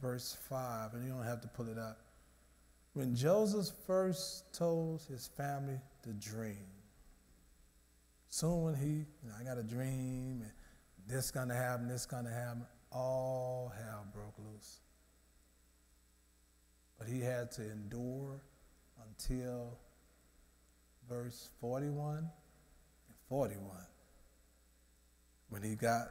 [0.00, 1.98] verse 5, and you don't have to pull it up.
[2.92, 6.66] When Joseph first told his family the dream,
[8.28, 10.52] soon when he, you know, I got a dream, and
[11.06, 14.80] this gonna happen, this gonna happen, all hell broke loose.
[16.98, 18.40] But he had to endure
[19.06, 19.78] until
[21.08, 22.28] verse 41 and
[23.28, 23.62] 41.
[25.48, 26.08] When he got,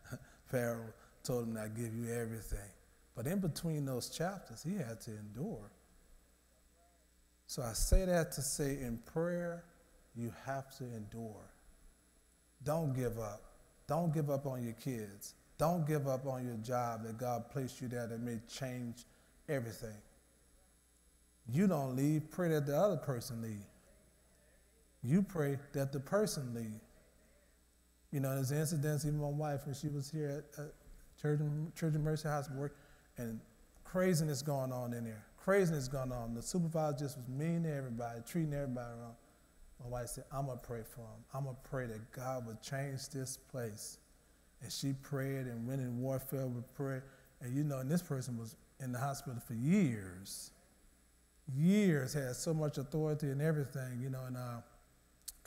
[0.50, 0.92] Pharaoh
[1.22, 2.70] told him, I give you everything.
[3.14, 5.70] But in between those chapters, he had to endure.
[7.46, 9.64] So I say that to say in prayer,
[10.14, 11.50] you have to endure.
[12.62, 13.42] Don't give up.
[13.86, 15.34] Don't give up on your kids.
[15.58, 19.04] Don't give up on your job that God placed you there that may change
[19.48, 19.96] everything.
[21.48, 23.64] You don't leave, pray that the other person leave.
[25.06, 26.80] You pray that the person leave.
[28.10, 30.72] You know, there's incidents, even my wife, when she was here at, at
[31.20, 31.40] Church,
[31.74, 32.76] Church of Mercy House work,
[33.16, 33.40] and
[33.84, 35.24] craziness going on in there.
[35.36, 36.34] Craziness going on.
[36.34, 39.14] The supervisor just was mean to everybody, treating everybody wrong.
[39.82, 41.24] My wife said, I'm going to pray for him.
[41.32, 43.98] I'm going to pray that God would change this place.
[44.62, 47.04] And she prayed and went in warfare with prayer.
[47.40, 50.50] And you know, and this person was in the hospital for years.
[51.54, 54.60] Years, had so much authority and everything, you know, and uh,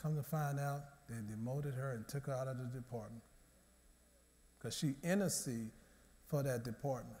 [0.00, 3.22] come to find out, they demoted her and took her out of the department.
[4.58, 5.70] Because she interceded
[6.26, 7.18] for that department.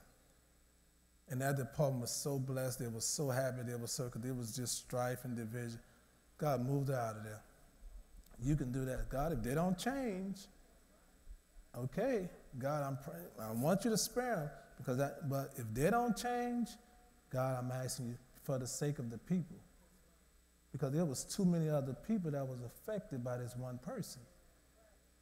[1.28, 4.54] And that department was so blessed, they were so happy, they were so, it was
[4.54, 5.78] just strife and division.
[6.38, 7.42] God moved her out of there.
[8.42, 9.08] You can do that.
[9.10, 10.38] God, if they don't change,
[11.76, 12.28] okay,
[12.58, 13.26] God, I'm praying.
[13.40, 16.68] I want you to spare them because that, but if they don't change,
[17.30, 19.56] God, I'm asking you for the sake of the people.
[20.72, 24.22] Because there was too many other people that was affected by this one person.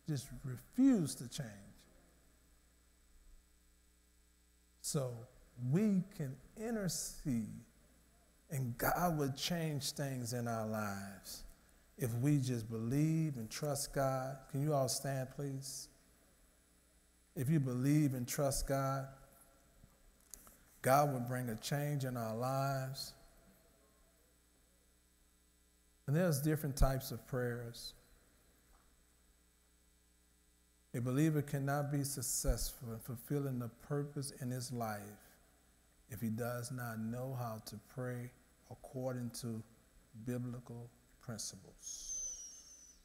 [0.06, 1.48] Just refused to change.
[4.80, 5.12] So
[5.70, 7.64] we can intercede
[8.50, 11.44] and God would change things in our lives
[11.98, 14.36] if we just believe and trust God.
[14.50, 15.88] Can you all stand, please?
[17.36, 19.06] If you believe and trust God,
[20.80, 23.12] God will bring a change in our lives.
[26.08, 27.92] And there's different types of prayers.
[30.94, 35.02] A believer cannot be successful in fulfilling the purpose in his life
[36.08, 38.30] if he does not know how to pray
[38.70, 39.62] according to
[40.24, 40.88] biblical
[41.20, 42.96] principles.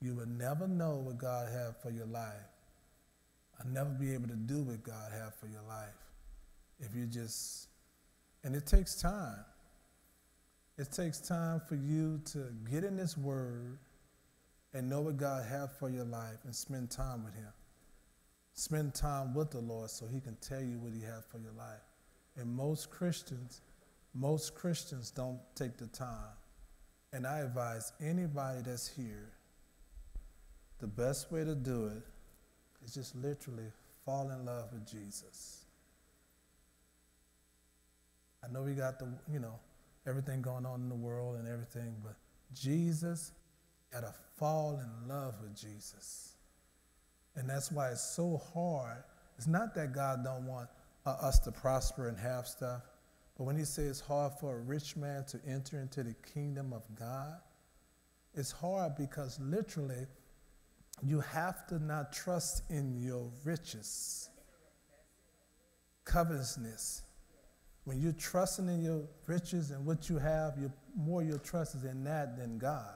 [0.00, 2.30] You will never know what God has for your life.
[3.58, 5.88] I'll never be able to do what God has for your life
[6.78, 7.66] if you just,
[8.44, 9.44] and it takes time.
[10.78, 13.78] It takes time for you to get in this word
[14.72, 17.52] and know what God has for your life and spend time with Him.
[18.54, 21.52] Spend time with the Lord so He can tell you what He has for your
[21.52, 21.82] life.
[22.36, 23.60] And most Christians,
[24.14, 26.36] most Christians don't take the time.
[27.12, 29.30] And I advise anybody that's here,
[30.78, 32.02] the best way to do it
[32.84, 33.70] is just literally
[34.06, 35.64] fall in love with Jesus.
[38.42, 39.60] I know we got the, you know,
[40.06, 42.16] everything going on in the world and everything, but
[42.54, 43.32] Jesus,
[43.92, 46.34] got to fall in love with Jesus.
[47.36, 49.04] And that's why it's so hard.
[49.38, 50.68] It's not that God don't want
[51.06, 52.82] uh, us to prosper and have stuff.
[53.36, 56.72] But when he says it's hard for a rich man to enter into the kingdom
[56.72, 57.38] of God,
[58.34, 60.06] it's hard because literally
[61.02, 64.28] you have to not trust in your riches,
[66.04, 67.02] covetousness.
[67.84, 70.54] When you're trusting in your riches and what you have,
[70.96, 72.94] more your trust is in that than God.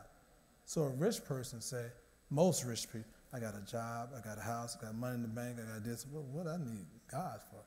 [0.65, 1.87] So a rich person say,
[2.31, 5.23] most rich people, I got a job, I got a house, I got money in
[5.23, 6.07] the bank, I got this.
[6.11, 7.61] What, what I need God for?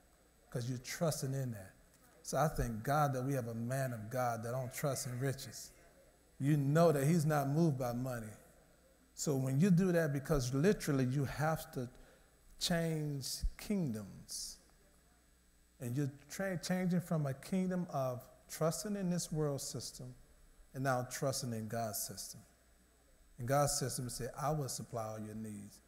[0.50, 1.72] Because you're trusting in that.
[2.24, 5.20] So I thank God that we have a man of God that don't trust in
[5.20, 5.72] riches.
[6.40, 8.28] You know that he's not moved by money.
[9.14, 11.90] So when you do that, because literally you have to
[12.60, 14.59] change kingdoms.
[15.82, 20.14] And you're tra- changing from a kingdom of trusting in this world system
[20.74, 22.42] and now trusting in God's system.
[23.38, 25.80] And God's system said, I will supply all your needs.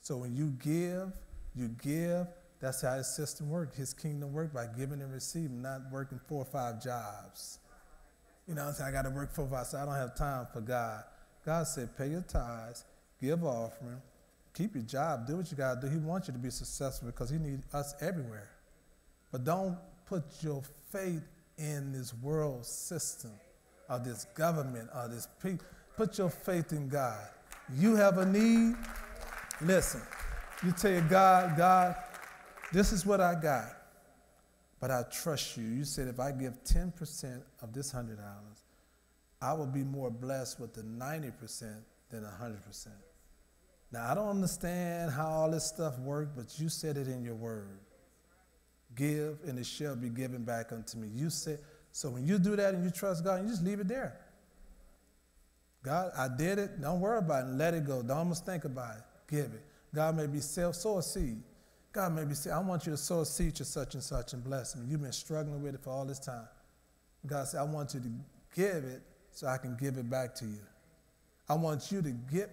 [0.00, 1.12] So when you give,
[1.54, 2.26] you give
[2.60, 3.76] that's how his system worked.
[3.76, 7.58] His kingdom worked by giving and receiving, not working four or five jobs.
[8.46, 8.88] You know what I'm saying?
[8.88, 11.04] I got to work four or five, so I don't have time for God.
[11.44, 12.84] God said, pay your tithes,
[13.20, 14.02] give offering,
[14.54, 15.92] keep your job, do what you got to do.
[15.92, 18.50] He wants you to be successful because he needs us everywhere.
[19.30, 19.76] But don't
[20.06, 21.22] put your faith
[21.58, 23.32] in this world system
[23.88, 25.66] or this government or this people.
[25.96, 27.26] Put your faith in God.
[27.76, 28.76] You have a need,
[29.60, 30.00] listen.
[30.64, 31.96] You tell your God, God,
[32.72, 33.66] this is what I got,
[34.80, 35.64] but I trust you.
[35.64, 38.16] You said if I give 10% of this $100,
[39.40, 41.76] I will be more blessed with the 90%
[42.10, 42.88] than 100%.
[43.90, 47.34] Now, I don't understand how all this stuff works, but you said it in your
[47.34, 47.80] word.
[48.94, 51.08] Give, and it shall be given back unto me.
[51.08, 51.58] You said,
[51.92, 54.16] so when you do that and you trust God, you just leave it there.
[55.82, 56.80] God, I did it.
[56.80, 57.50] Don't worry about it.
[57.50, 58.02] Let it go.
[58.02, 59.02] Don't almost think about it.
[59.28, 59.64] Give it.
[59.94, 61.40] God may be self sow a seed.
[61.92, 64.32] God may be say, I want you to sow a seed to such and such
[64.32, 64.82] and bless me.
[64.88, 66.46] You've been struggling with it for all this time.
[67.26, 68.10] God said, I want you to
[68.54, 70.60] give it so I can give it back to you.
[71.48, 72.50] I want you to get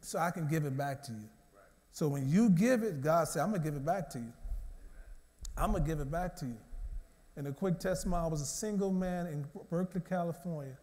[0.00, 1.28] so I can give it back to you.
[1.92, 4.32] So when you give it, God said, I'm gonna give it back to you.
[5.56, 6.58] I'm gonna give it back to you.
[7.36, 10.76] And a quick testimony, I was a single man in Berkeley, California,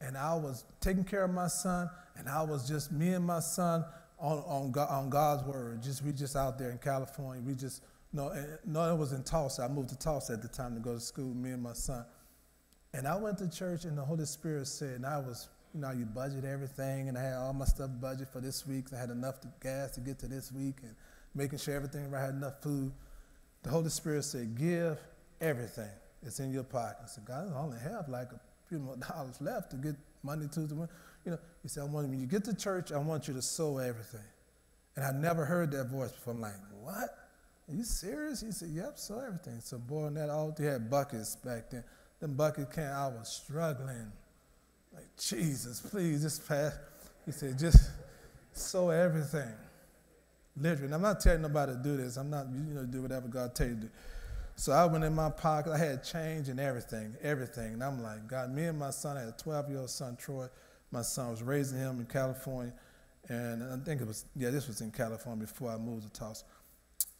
[0.00, 3.40] and I was taking care of my son, and I was just me and my
[3.40, 3.84] son
[4.18, 5.82] on, on, God, on God's word.
[5.82, 7.42] Just we just out there in California.
[7.44, 9.62] We just no, eh, no, it was in Tulsa.
[9.62, 12.04] I moved to Tulsa at the time to go to school, me and my son.
[12.92, 15.92] And I went to church, and the Holy Spirit said, and I was, you know,
[15.92, 18.86] you budget everything, and I had all my stuff budget for this week.
[18.94, 20.94] I had enough to, gas to get to this week, and
[21.34, 22.92] making sure everything right, I had enough food.
[23.62, 24.98] The Holy Spirit said, give
[25.40, 25.90] everything.
[26.24, 26.98] It's in your pocket.
[27.02, 30.46] I said, God, I only have like a few more dollars left to get money
[30.52, 30.74] to the,
[31.24, 31.38] you know.
[31.62, 34.20] He said, I want when you get to church, I want you to sow everything.
[34.96, 36.34] And I never heard that voice before.
[36.34, 37.16] I'm like, what?
[37.68, 38.40] Are you serious?
[38.40, 39.60] He said, Yep, sow everything.
[39.60, 41.84] So boy, that altar, had buckets back then.
[42.20, 44.12] Them bucket can I was struggling.
[44.94, 46.72] Like, Jesus, please, just pass.
[47.24, 47.90] He said, just
[48.52, 49.52] sow everything.
[50.56, 50.86] Literally.
[50.86, 52.16] And I'm not telling nobody to do this.
[52.16, 53.88] I'm not, you know, do whatever God tell you to do.
[54.54, 55.72] So I went in my pocket.
[55.72, 57.74] I had change and everything, everything.
[57.74, 60.16] And I'm like, God, me and my son, I had a 12 year old son,
[60.16, 60.46] Troy.
[60.90, 62.72] My son was raising him in California.
[63.28, 66.44] And I think it was, yeah, this was in California before I moved to Tulsa.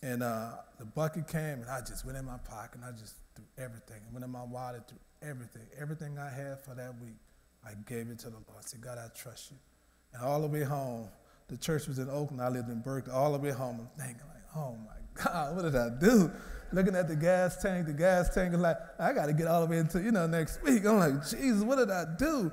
[0.03, 3.15] And uh, the bucket came, and I just went in my pocket, and I just
[3.37, 3.99] threw everything.
[4.09, 5.63] I went in my wallet, threw everything.
[5.81, 7.17] Everything I had for that week,
[7.65, 8.59] I gave it to the Lord.
[8.59, 9.57] I said, God, I trust you.
[10.13, 11.09] And all the way home,
[11.49, 12.41] the church was in Oakland.
[12.41, 13.13] I lived in Berkeley.
[13.13, 16.31] All the way home, I'm thinking, like, oh my God, what did I do?
[16.73, 19.61] Looking at the gas tank, the gas tank is like, I got to get all
[19.61, 20.87] the way into, you know, next week.
[20.87, 22.51] I'm like, Jesus, what did I do?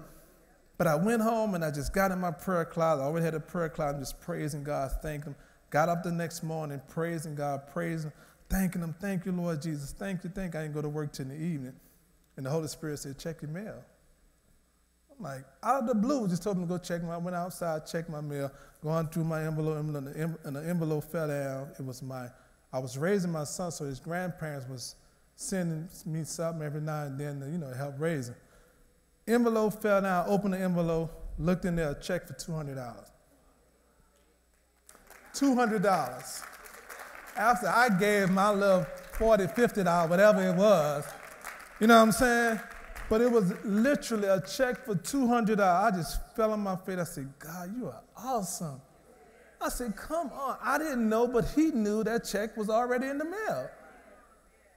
[0.77, 3.01] But I went home and I just got in my prayer closet.
[3.01, 5.35] I already had a prayer closet, I'm just praising God, thanking Him.
[5.69, 8.11] Got up the next morning, praising God, praising,
[8.49, 8.95] thanking Him.
[8.99, 9.91] Thank you, Lord Jesus.
[9.91, 10.59] Thank you, thank you.
[10.59, 11.75] I didn't go to work till the evening.
[12.37, 13.83] And the Holy Spirit said, check your mail.
[15.19, 17.85] Like, out of the blue, just told me to go check my, I went outside,
[17.85, 18.51] checked my mail,
[18.81, 21.71] going through my envelope, and the envelope fell down.
[21.77, 22.27] It was my,
[22.71, 24.95] I was raising my son, so his grandparents was
[25.35, 28.35] sending me something every now and then to, you know, help raise him.
[29.27, 32.95] Envelope fell down, opened the envelope, looked in there, a check for $200.
[35.33, 36.43] $200.
[37.35, 41.05] After I gave my love 40 $50, whatever it was,
[41.79, 42.59] you know what I'm saying?
[43.09, 45.59] But it was literally a check for $200.
[45.59, 46.99] I just fell on my face.
[46.99, 48.79] I said, God, you are awesome.
[49.59, 50.57] I said, come on.
[50.61, 53.69] I didn't know, but he knew that check was already in the mail.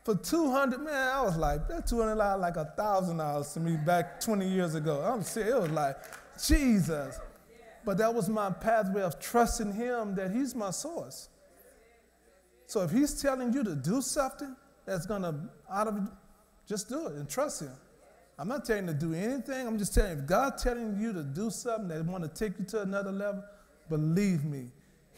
[0.04, 4.74] For 200, man, I was like, that $200 like $1,000 to me back 20 years
[4.74, 5.00] ago.
[5.02, 5.54] I'm serious.
[5.54, 5.96] It was like,
[6.44, 7.20] Jesus.
[7.84, 11.28] But that was my pathway of trusting Him that He's my source.
[12.66, 14.56] So if He's telling you to do something
[14.86, 15.34] that's going to,
[15.70, 16.00] out of
[16.66, 17.72] just do it and trust Him.
[18.38, 19.66] I'm not telling you to do anything.
[19.66, 22.58] I'm just telling you, if God's telling you to do something that want to take
[22.58, 23.44] you to another level,
[23.88, 24.70] believe me,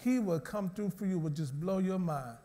[0.03, 2.37] He will come through for you, will just blow your mind.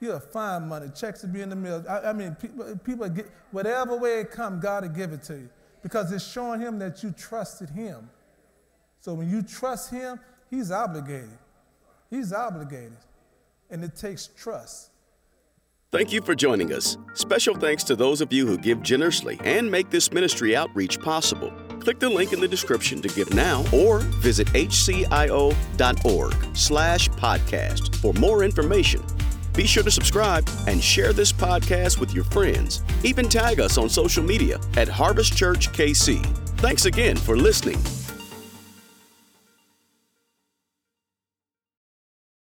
[0.00, 1.84] You'll find money, checks will be in the mail.
[1.88, 5.34] I, I mean, people, people get, whatever way it comes, God will give it to
[5.34, 5.48] you
[5.82, 8.10] because it's showing Him that you trusted Him.
[9.00, 11.38] So when you trust Him, He's obligated.
[12.10, 12.96] He's obligated.
[13.70, 14.90] And it takes trust.
[15.92, 16.98] Thank you for joining us.
[17.14, 21.52] Special thanks to those of you who give generously and make this ministry outreach possible.
[21.78, 28.12] Click the link in the description to give now or visit hcio.org slash podcast for
[28.14, 29.02] more information.
[29.54, 32.82] Be sure to subscribe and share this podcast with your friends.
[33.04, 36.24] Even tag us on social media at Harvest Church KC.
[36.58, 37.78] Thanks again for listening